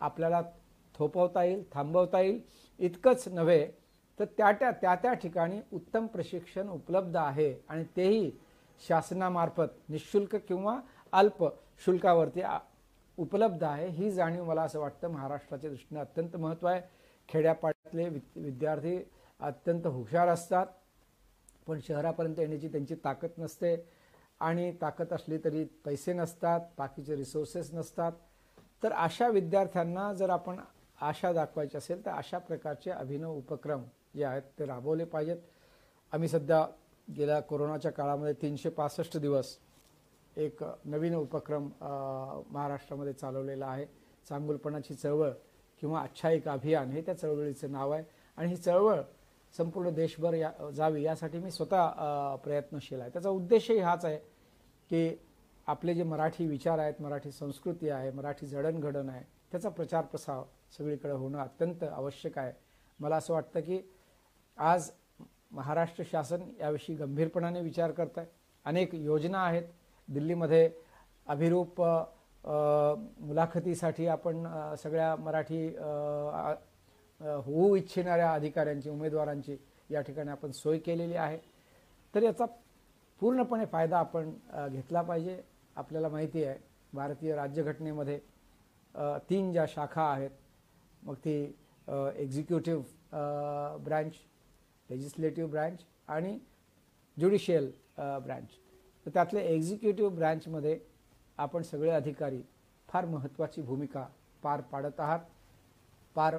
आपल्याला 0.00 0.40
थोपवता 0.94 1.44
येईल 1.44 1.64
थांबवता 1.72 2.20
येईल. 2.20 2.40
इतकंच 2.78 3.28
नव्हे 3.28 3.66
तर 4.18 4.24
त्या 4.24 4.52
त्या 4.52 4.70
त्या 4.70 4.94
त्या 4.94 5.12
ठिकाणी 5.12 5.60
उत्तम 5.72 6.06
प्रशिक्षण 6.06 6.68
उपलब्ध 6.68 7.16
आहे. 7.16 7.54
आणि 7.68 7.84
तेही 7.96 8.30
शासनामार्फत 8.88 9.88
निशुल्क 9.88 10.36
किंवा 10.36 10.80
अल्प 11.12 11.44
शुल्कावरती 11.84 12.42
उपलब्ध 13.16 13.64
आहे. 13.64 13.88
ही 13.88 14.10
जाणीव 14.10 14.44
मला 14.44 14.62
असं 14.62 14.80
वाटतं 14.80 15.08
महाराष्ट्राच्या 15.08 15.70
दृष्टीने 15.70 16.00
अत्यंत 16.00 16.36
महत्त्व 16.36 16.66
आहे. 16.66 16.80
खेड्यापाड्यातले 17.28 18.08
विद्यार्थी 18.36 18.98
अत्यंत 19.40 19.86
हुशार 19.86 20.28
असतात. 20.28 20.66
पण 21.66 21.78
शहरापर्यंत 21.80 22.38
येण्याची 22.38 22.68
त्यांची 22.68 22.94
ताकद 22.94 23.30
नसते. 23.38 23.76
आणि 24.40 24.72
ताकद 24.82 25.12
असली 25.12 25.38
तरी 25.38 25.64
पैसे 25.64 26.12
नसतात 26.12 26.60
बाकीचे 26.78 27.16
रिसोर्सेस 27.16 27.74
नसतात. 27.74 28.12
तर 28.82 28.92
अशा 28.92 29.28
विद्यार्थ्यांना 29.28 30.12
जर 30.12 30.30
आपण 30.30 30.56
आशा 31.08 31.32
दाखवायची 31.32 31.76
असेल 31.76 32.04
तर 32.06 32.10
अशा 32.10 32.38
प्रकारचे 32.38 32.90
अभिनव 32.90 33.36
उपक्रम 33.36 33.82
जे 34.16 34.24
आहेत 34.24 34.42
ते 34.58 34.66
राबवले 34.66 35.04
पाहिजेत. 35.04 35.36
आम्ही 36.12 36.28
सध्या 36.28 36.64
गेल्या 37.08 37.40
कोरोनाच्या 37.40 37.90
काळामध्ये 37.92 38.32
तीनशे 38.42 38.68
पासष्ट 38.70 39.16
दिवस 39.18 39.56
एक 40.36 40.62
नवीन 40.84 41.14
उपक्रम 41.14 41.68
महाराष्ट्रामध्ये 42.50 43.12
चालवलेला 43.12 43.66
आहे. 43.66 43.86
चांगुलपणाची 44.26 44.94
चळवळ 44.94 45.30
किंवा 45.82 46.00
आच्छायिक 46.00 46.48
अभियान 46.48 46.90
हे 46.90 47.00
त्या 47.02 47.16
चळवळीचं 47.18 47.72
नाव 47.72 47.90
आहे. 47.90 48.04
आणि 48.38 48.48
ही 48.48 48.56
चळवळ 48.56 49.00
संपूर्ण 49.54 49.90
देशभर 49.94 50.34
या 50.34 50.50
जावी 50.74 51.02
यासाठी 51.02 51.38
मी 51.38 51.50
स्वतः 51.50 52.34
प्रयत्नशील 52.44 53.00
आहे. 53.00 53.10
त्याचा 53.10 53.30
उद्देशही 53.30 53.78
हाच 53.78 54.04
आहे 54.04 54.18
की 54.90 55.16
आपले 55.66 55.94
जे 55.94 56.02
मराठी 56.02 56.46
विचार 56.46 56.78
आहेत 56.78 57.00
मराठी 57.02 57.30
संस्कृती 57.32 57.88
आहे 57.88 58.10
मराठी 58.10 58.46
जडणघडण 58.46 59.08
आहे 59.08 59.22
त्याचा 59.50 59.68
प्रचार 59.68 60.04
प्रसार 60.04 60.42
सगळीकडे 60.76 61.12
होणं 61.12 61.38
अत्यंत 61.38 61.82
आवश्यक 61.84 62.38
आहे. 62.38 62.52
मला 63.00 63.16
असं 63.16 63.34
वाटतं 63.34 63.60
की 63.60 63.80
आज 64.58 64.90
महाराष्ट्र 65.52 66.04
शासन 66.10 66.42
याविषयी 66.60 66.96
गंभीरपणाने 66.96 67.60
विचार 67.60 67.90
करत 67.90 68.18
आहे 68.18 68.26
अनेक 68.66 68.94
योजना 68.94 69.44
आहेत. 69.44 69.62
दिल्लीमध्ये 70.08 70.70
अभिरूप 71.26 71.80
मुलाखतीसाठी 73.20 74.06
आपण 74.06 74.46
सगळ्या 74.82 75.14
मराठी 75.16 75.66
होऊ 77.20 77.74
इच्छिणाऱ्या 77.76 78.32
अधिकाऱ्यांची 78.32 78.90
उमेदवारांची 78.90 79.56
या 79.90 80.00
ठिकाणी 80.00 80.30
आपण 80.30 80.50
सोय 80.50 80.78
केलेली 80.78 81.14
आहे. 81.14 81.38
तर 82.14 82.22
याचा 82.22 82.44
पूर्णपणे 83.20 83.66
फायदा 83.72 83.98
आपण 83.98 84.30
घेतला 84.68 85.02
पाहिजे. 85.02 85.40
आपल्याला 85.76 86.08
माहिती 86.08 86.44
आहे 86.44 86.58
भारतीय 86.92 87.34
राज्यघटनेमध्ये 87.34 88.18
तीन 89.30 89.52
ज्या 89.52 89.64
शाखा 89.68 90.02
आहेत 90.02 90.30
मग 91.04 91.14
ती 91.24 91.34
एक्झिक्युटिव्ह 92.16 93.76
ब्रँच 93.84 94.14
लेजिस्लेटिव्ह 94.90 95.50
ब्रँच 95.50 95.84
आणि 96.08 96.38
ज्युडिशियल 97.16 97.70
ब्रँच 97.98 98.56
तर 99.06 99.10
त्यातल्या 99.14 99.42
एक्झिक्युटिव्ह 99.42 100.14
ब्रँचमध्ये 100.14 100.78
आपण 101.38 101.62
सगळे 101.62 101.90
अधिकारी 101.90 102.42
फार 102.88 103.04
महत्त्वाची 103.04 103.62
भूमिका 103.62 104.06
पार 104.42 104.60
पाडत 104.60 105.00
आहात 105.00 105.20
पार 106.16 106.36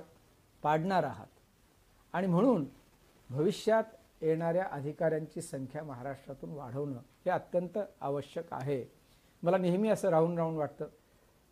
पाडणार 0.63 1.03
आहात. 1.03 1.27
आणि 2.13 2.27
म्हणून 2.27 2.65
भविष्यात 3.29 3.83
येणाऱ्या 4.21 4.65
अधिकाऱ्यांची 4.71 5.41
संख्या 5.41 5.83
महाराष्ट्रातून 5.83 6.51
वाढवणं 6.51 6.99
हे 7.25 7.31
अत्यंत 7.31 7.77
आवश्यक 8.01 8.53
आहे. 8.53 8.83
मला 9.43 9.57
नेहमी 9.57 9.89
असं 9.89 10.09
राहून 10.09 10.37
राहून 10.37 10.55
वाटतं 10.57 10.87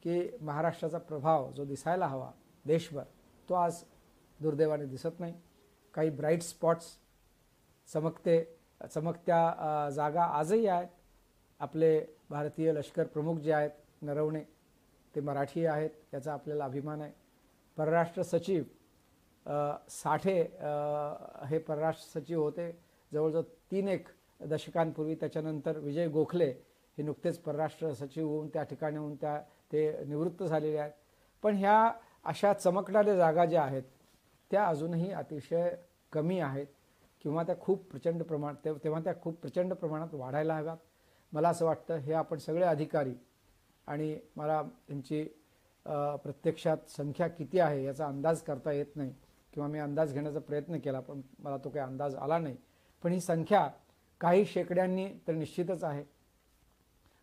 की 0.04 0.30
महाराष्ट्राचा 0.42 0.98
प्रभाव 0.98 1.52
जो 1.52 1.66
दिसायला 1.66 2.08
हवा 2.08 2.32
देशभर. 2.66 3.04
तो 3.50 3.54
आज 3.56 3.84
दुर्दैवाने 4.40 4.86
दिसत 4.86 5.20
नाही. 5.20 5.34
काही 5.94 6.10
ब्राईट 6.10 6.42
स्पॉट्स 6.44 6.86
चमकते 7.90 8.44
चमकत्या 8.94 9.90
जागा 9.96 10.24
आजही 10.38 10.68
आहेत. 10.68 10.88
आपले 11.62 12.00
भारतीय 12.30 12.72
लष्कर 12.74 13.08
प्रमुख 13.08 13.38
जे 13.40 13.52
आहेत 13.54 14.04
नरवणे 14.04 14.44
ते 15.16 15.22
मराठी 15.22 15.66
आहेत 15.66 15.90
याचा 16.14 16.34
आपल्याला 16.34 16.66
अभिमान 16.66 17.02
आहे. 17.02 17.12
परराष्ट्र 17.78 18.22
सचिव 18.22 18.64
साठे 19.90 20.40
हे 21.50 21.58
परराष्ट्र 21.68 22.20
सचिव 22.20 22.42
होते. 22.42 22.72
जवळजवळ 23.12 23.42
तीन 23.72 23.88
एक 23.88 24.08
दशकांपूर्वी 24.42 25.16
त्याच्यानंतर 25.16 25.78
विजय 25.80 26.08
गोखले 26.08 26.50
हे 26.98 27.04
नुकतेच 27.04 27.38
परराष्ट्र 27.42 27.92
सचिव 27.94 28.28
होऊन 28.28 28.48
त्या 28.54 28.64
ठिकाणी 28.64 28.98
होऊन 28.98 29.16
त्या 29.22 29.38
ते 29.72 30.06
निवृत्त 30.06 30.44
झालेले 30.44 30.78
आहेत. 30.78 30.92
पण 31.44 31.56
ह्या 31.58 31.92
अशा 32.26 32.54
चमकणाऱ्या 32.54 33.16
जागा 33.16 33.46
ज्या 33.46 33.64
आहेत 33.64 33.84
त्या 34.52 34.66
अजूनही 34.68 35.12
अतिशय 35.12 35.70
कमी 36.12 36.40
आहेत 36.40 36.68
किंवा 37.22 37.44
त्या 37.44 37.56
खूप 37.60 37.84
प्रचंड 37.92 38.24
प्रमाण 38.24 38.56
ते- 38.66 38.76
तेव्हा 38.84 39.00
त्या 39.02 39.14
खूप 39.22 39.40
प्रचंड 39.42 39.74
प्रमाणात 39.74 40.14
वाढायला 40.14 40.56
हव्यात. 40.56 40.78
मला 41.34 41.50
असं 41.50 41.66
वाटतं 41.66 41.98
हे 41.98 42.14
आपण 42.14 42.38
सगळे 42.38 42.64
अधिकारी 42.64 43.14
आणि 43.88 44.18
मला 44.36 44.62
त्यांची 44.88 45.24
प्रत्यक्षात 46.24 46.90
संख्या 46.90 47.28
किती 47.28 47.60
आहे 47.60 47.84
याचा 47.84 48.06
अंदाज 48.08 48.42
करता 48.42 48.72
येत 48.72 48.96
नाही 48.96 49.14
किंवा 49.54 49.68
मी 49.70 49.80
अंदाज 49.80 50.14
घेण्याचा 50.14 50.40
प्रयत्न 50.40 50.78
केला 50.80 51.00
पण 51.00 51.22
मला 51.40 51.58
तो 51.58 51.70
काही 51.70 51.86
अंदाज 51.86 52.16
आला 52.16 52.38
नाही. 52.40 52.56
पण 53.04 53.12
ही 53.12 53.20
संख्या 53.20 53.68
काही 54.22 54.46
शेकड्यांनी 54.46 55.08
तर 55.28 55.34
निश्चितच 55.34 55.84
आहे. 55.84 56.04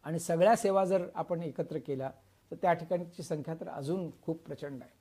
आणि 0.05 0.19
सगळ्या 0.19 0.57
सेवा 0.57 0.85
जर 0.85 1.07
आपण 1.15 1.43
एकत्र 1.43 1.79
केल्या 1.79 2.11
तर 2.51 2.57
त्या 2.63 2.73
ठिकाणची 2.73 3.23
संख्या 3.23 3.55
तर 3.61 3.69
अजून 3.69 4.11
खूप 4.23 4.43
प्रचंड 4.47 4.83
आहे. 4.83 4.99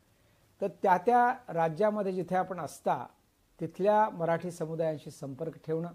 तर 0.62 0.68
त्या 0.84 0.98
त्या 1.06 1.54
राज्यामध्ये 1.54 2.12
जिथे 2.14 2.36
आपण 2.36 2.60
असता 2.60 3.06
तिथल्या 3.60 4.10
मराठी 4.10 4.52
समुदायांशी 4.52 5.12
संपर्क 5.12 5.58
ठेवणं 5.66 5.92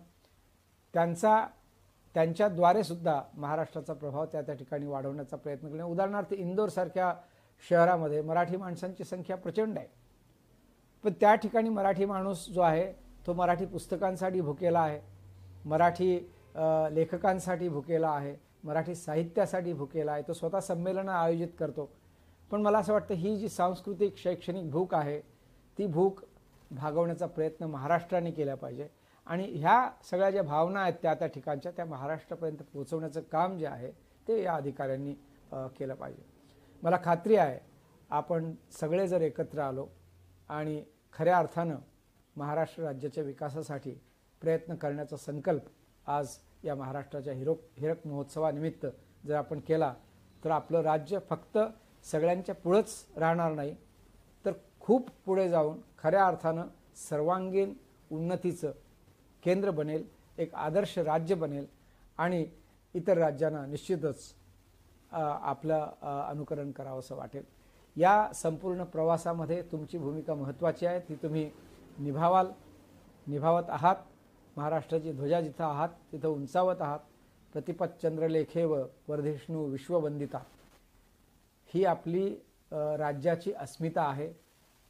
त्यांचा 0.95 1.45
त्यांच्याद्वारे 2.15 2.83
सुद्धा 2.85 3.21
महाराष्ट्राचा 3.35 3.93
प्रभाव 3.93 4.25
त्या 4.33 4.43
त्या 4.43 4.55
ठिकाणी 4.55 4.87
वाढवण्याचा 4.87 5.37
प्रयत्न 5.37 5.69
करणं. 5.69 5.85
उदाहरणार्थ 5.85 6.33
इंदोरसारख्या 6.33 7.13
शहरामध्ये 7.65 8.21
मराठी 8.23 8.57
माणसांची 8.57 9.05
संख्या 9.05 9.37
प्रचंड 9.37 9.79
आहे. 9.79 9.87
पण 11.05 11.13
त्या 11.21 11.35
ठिकाणी 11.35 11.69
मराठी 11.69 12.05
माणूस 12.05 12.49
जो 12.49 12.61
आहे 12.61 12.93
तो 13.27 13.33
मराठी 13.35 13.67
पुस्तकांसाठी 13.67 14.41
भुकेला 14.41 14.81
आहे 14.81 15.01
मराठी 15.65 16.15
लेखकांसाठी 16.93 17.69
भुकेला 17.69 18.11
आहे 18.11 18.35
मराठी 18.65 18.95
साहित्यासाठी 18.95 19.73
भुकेला 19.73 20.13
आहे 20.13 20.23
तो 20.29 20.33
स्वतः 20.33 20.61
संमेलनं 20.61 21.13
आयोजित 21.13 21.49
करतो. 21.59 21.91
पण 22.51 22.63
मला 22.63 22.79
असं 22.79 22.93
वाटतं 22.93 23.15
ही 23.15 23.37
जी 23.37 23.49
सांस्कृतिक 23.49 24.17
शैक्षणिक 24.19 24.71
भूक 24.71 24.95
आहे 24.95 25.21
ती 25.79 25.87
भूक 25.87 26.21
भागवण्याचा 26.71 27.27
प्रयत्न 27.27 27.65
महाराष्ट्राने 27.65 28.31
केला 28.31 28.55
पाहिजे. 28.55 28.89
आणि 29.27 29.45
ह्या 29.53 29.91
सगळ्या 30.11 30.31
ज्या 30.31 30.43
भावना 30.43 30.81
आहेत 30.81 30.95
त्या 31.03 31.15
त्या 31.15 31.29
ठिकाणच्या 31.29 31.73
त्या 31.73 31.85
महाराष्ट्रापर्यंत 31.85 32.63
पोहोचवण्याचं 32.73 33.21
काम 33.33 33.57
जे 33.59 33.67
आहे 33.67 33.91
ते 34.27 34.43
या 34.43 34.55
अधिकाऱ्यांनी 34.55 35.15
केलं 35.79 35.95
पाहिजे. 35.95 36.23
मला 36.83 36.99
खात्री 37.05 37.37
आहे 37.37 37.59
आपण 38.11 38.53
सगळे 38.81 39.07
जर 39.09 39.21
एकत्र 39.21 39.61
आलो 39.61 39.87
आणि 40.51 40.83
खऱ्या 41.13 41.39
अर्थानं 41.39 41.77
महाराष्ट्र 42.37 42.83
राज्याच्या 42.83 43.25
विकासासाठी 43.25 43.95
प्रयत्न 44.43 44.75
करण्याचा 44.75 45.17
संकल्प 45.17 45.69
आज 46.07 46.37
या 46.65 46.75
महाराष्ट्राच्या 46.75 47.33
हिरोक 47.35 47.61
हिरक 47.79 48.07
महोत्सवानिमित्त 48.07 48.87
जर 49.27 49.35
आपण 49.35 49.61
केला 49.61 49.93
तर 50.45 50.51
आपलं 50.51 50.83
राज्य 50.83 51.19
फक्त 51.31 51.59
सगळ्यांच्या 52.05 52.55
पुढंच 52.55 53.05
राहणार 53.17 53.53
नाही 53.53 53.75
तर 54.45 54.53
खूप 54.81 55.09
पुढे 55.27 55.49
जाऊन 55.49 55.79
खऱ्या 55.99 56.27
अर्थानं 56.27 56.67
सर्वांगीण 57.09 57.73
उन्नतीचं 58.11 58.73
केंद्र 59.43 59.71
बनेल 59.71 60.05
एक 60.39 60.55
आदर्श 60.55 60.99
राज्य 60.99 61.35
बनेल 61.35 61.67
आणि 62.19 62.45
इतर 62.95 63.19
राज्यांना 63.19 63.65
निश्चितच 63.67 64.33
आपलं 65.11 65.91
अनुकरण 66.29 66.71
करावं 66.73 66.99
असं 66.99 67.17
वाटेल. 67.17 67.43
या 67.97 68.33
संपूर्ण 68.35 68.85
प्रवासामध्ये 68.85 69.61
तुमची 69.73 69.99
भूमिका 69.99 70.35
महत्त्वाची 70.35 70.87
आहे 70.87 71.01
ती 71.09 71.15
तुम्ही 71.15 71.51
निभावाल 71.99 72.47
निभावत 73.27 73.69
आहात. 73.69 73.97
महाराष्ट्राची 74.57 75.13
ध्वजा 75.13 75.41
जिथं 75.41 75.65
आहात 75.65 75.89
तिथं 76.13 76.29
उंचावत 76.29 76.83
आहात 76.83 76.99
प्रतिपत 77.53 78.01
चंद्रलेखेव 78.03 78.75
वर्धिष्णू 79.09 79.65
विश्ववंदिता. 79.71 80.39
ही 81.75 81.85
आपली 81.85 82.29
राज्याची 82.73 83.53
अस्मिता 83.53 84.03
आहे 84.03 84.27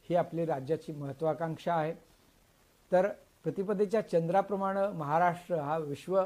ही 0.09 0.15
आपली 0.15 0.45
राज्याची 0.45 0.91
महत्त्वाकांक्षा 0.93 1.73
आहे. 1.73 1.93
तर 2.91 3.07
प्रतिपदेच्या 3.43 4.01
चंद्राप्रमाणे 4.09 4.87
महाराष्ट्र 4.97 5.55
हा 5.55 5.77
विश्व 5.77 6.17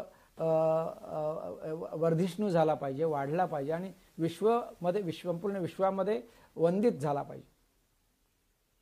वर्धिष्णू 1.99 2.49
झाला 2.49 2.73
पाहिजे 2.73 3.03
वाढला 3.03 3.45
पाहिजे 3.45 3.71
आणि 3.71 3.91
विश्वमध्ये 4.17 5.01
विश्व 5.01 5.31
संपूर्ण 5.31 5.57
विश्वामध्ये 5.57 6.21
वंदित 6.55 6.91
झाला 6.91 7.21
पाहिजे. 7.21 7.48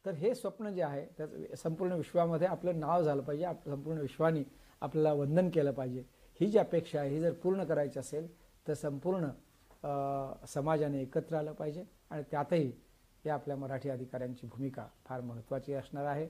तर 0.07 0.13
हे 0.15 0.33
स्वप्न 0.35 0.69
जे 0.73 0.81
आहे 0.81 1.01
त्या 1.17 1.55
संपूर्ण 1.57 1.93
विश्वामध्ये 1.93 2.47
आपलं 2.47 2.79
नाव 2.79 3.01
झालं 3.03 3.21
पाहिजे. 3.21 3.43
आप 3.45 3.65
संपूर्ण 3.65 3.99
विश्वानी 3.99 4.43
आपल्याला 4.81 5.11
वंदन 5.13 5.49
केलं 5.49 5.71
पाहिजे. 5.71 6.03
ही 6.39 6.47
जी 6.47 6.57
अपेक्षा 6.57 6.99
आहे 6.99 7.09
ही 7.09 7.19
जर 7.21 7.33
पूर्ण 7.43 7.63
करायची 7.63 7.99
असेल 7.99 8.27
तर 8.67 8.73
संपूर्ण 8.73 9.29
समाजाने 10.47 11.01
एकत्र 11.01 11.35
आलं 11.37 11.53
पाहिजे 11.53 11.83
आणि 12.09 12.23
त्यातही 12.31 12.71
या 13.25 13.33
आपल्या 13.33 13.55
मराठी 13.57 13.89
अधिकाऱ्यांची 13.89 14.47
भूमिका 14.47 14.87
फार 15.05 15.21
महत्त्वाची 15.21 15.73
असणार 15.73 16.05
आहे. 16.05 16.27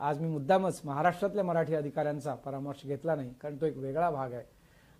आज 0.00 0.20
मी 0.20 0.28
मुद्दामच 0.28 0.80
महाराष्ट्रातल्या 0.84 1.44
मराठी 1.44 1.74
अधिकाऱ्यांचा 1.74 2.34
परामर्श 2.34 2.86
घेतला 2.86 3.14
नाही 3.14 3.32
कारण 3.40 3.60
तो 3.60 3.66
एक 3.66 3.76
वेगळा 3.76 4.10
भाग 4.10 4.32
आहे. 4.32 4.44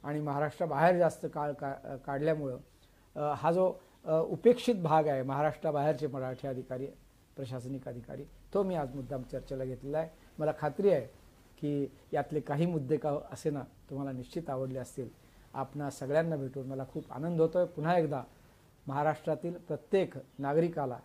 आणि 0.04 0.20
महाराष्ट्राबाहेर 0.20 0.98
जास्त 0.98 1.26
काळ 1.34 1.52
का 1.52 1.72
काढल्यामुळं 2.06 3.34
हा 3.36 3.52
जो 3.52 3.72
उपेक्षित 4.04 4.82
भाग 4.82 5.06
आहे 5.08 5.22
महाराष्ट्राबाहेरचे 5.22 6.06
मराठी 6.06 6.48
अधिकारी 6.48 6.86
प्रशासनिक 7.38 7.88
अधिकारी. 7.88 8.24
तो 8.54 8.62
मी 8.62 8.74
आज 8.74 8.94
मुद्दाम 8.94 9.22
चर्चेला 9.22 9.64
घेतलेला 9.64 9.98
आहे. 9.98 10.08
मला 10.38 10.52
खात्री 10.58 10.90
आहे 10.90 11.06
की 11.58 11.90
यातले 12.12 12.40
काही 12.40 12.66
मुद्दे 12.66 12.96
का 12.96 13.10
असे 13.32 13.50
ना 13.50 13.62
तुम्हाला 13.90 14.12
निश्चित 14.12 14.50
आवडले 14.50 14.78
असतील. 14.78 15.08
आपणा 15.54 15.90
सगळ्यांना 15.90 16.36
भेटून 16.36 16.66
मला 16.66 16.84
खूप 16.92 17.12
आनंद 17.12 17.40
होतोय. 17.40 17.64
पुन्हा 17.66 17.96
एकदा 17.98 18.22
महाराष्ट्रातील 18.86 19.56
प्रत्येक 19.58 20.14
नागरिकाला 20.38 20.98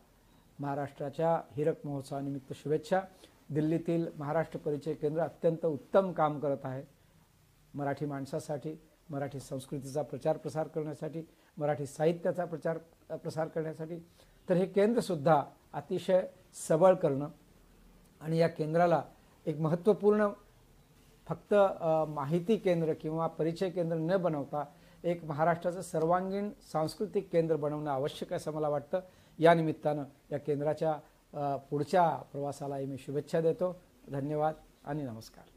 महाराष्ट्राच्या 0.60 1.36
हिरक 1.52 1.86
महोत्सवानिमित्त 1.86 2.54
शुभेच्छा. 2.56 3.02
दिल्लीतील 3.50 4.08
महाराष्ट्र 4.18 4.60
परिचय 4.60 4.94
केंद्र 4.94 5.22
अत्यंत 5.22 5.66
उत्तम 5.66 6.12
काम 6.12 6.40
करत 6.40 6.66
आहे. 6.66 6.84
मराठी 7.74 8.06
माणसासाठी 8.06 8.76
मराठी 9.10 9.40
संस्कृतीचा 9.40 10.02
प्रचार 10.02 10.38
प्रसार 10.38 10.68
करण्यासाठी 10.68 11.22
मराठी 11.58 11.86
साहित्याचा 11.86 12.46
प्रचार 12.46 12.78
प्रसार 13.18 13.48
करण्यासाठी. 13.48 13.98
तर 14.50 14.54
हे 14.54 14.66
केंद्रसुद्धा 14.66 15.42
अतिशय 15.74 16.22
सबळ 16.68 16.94
करणं 16.94 17.30
आणि 18.22 18.38
या 18.38 18.48
केंद्राला 18.48 19.02
एक 19.46 19.60
महत्त्वपूर्ण 19.60 20.28
फक्त 21.28 21.54
माहिती 22.10 22.58
केंद्र 22.58 22.94
किंवा 22.94 23.28
परिचय 23.28 23.70
केंद्र 23.70 23.98
न 23.98 24.18
बनवता 24.18 24.64
एक 25.04 25.24
महाराष्ट्राचं 25.26 25.82
सर्वांगीण 25.82 26.50
सांस्कृतिक 26.72 27.32
केंद्र 27.32 27.56
बनवणं 27.56 27.92
आवश्यक 27.92 28.32
आहे 28.32 28.38
असं 28.38 28.54
मला 28.54 28.70
वाटतं. 28.70 29.00
या 29.40 29.54
निमित्तानं 29.54 30.04
या 30.32 30.38
केंद्राच्या 30.38 31.58
पुढच्या 31.70 32.10
प्रवासालाही 32.32 32.86
मी 32.86 32.98
शुभेच्छा 32.98 33.42
देतो. 33.42 33.76
धन्यवाद 34.12 34.56
आणि 34.86 35.04
नमस्कार. 35.04 35.53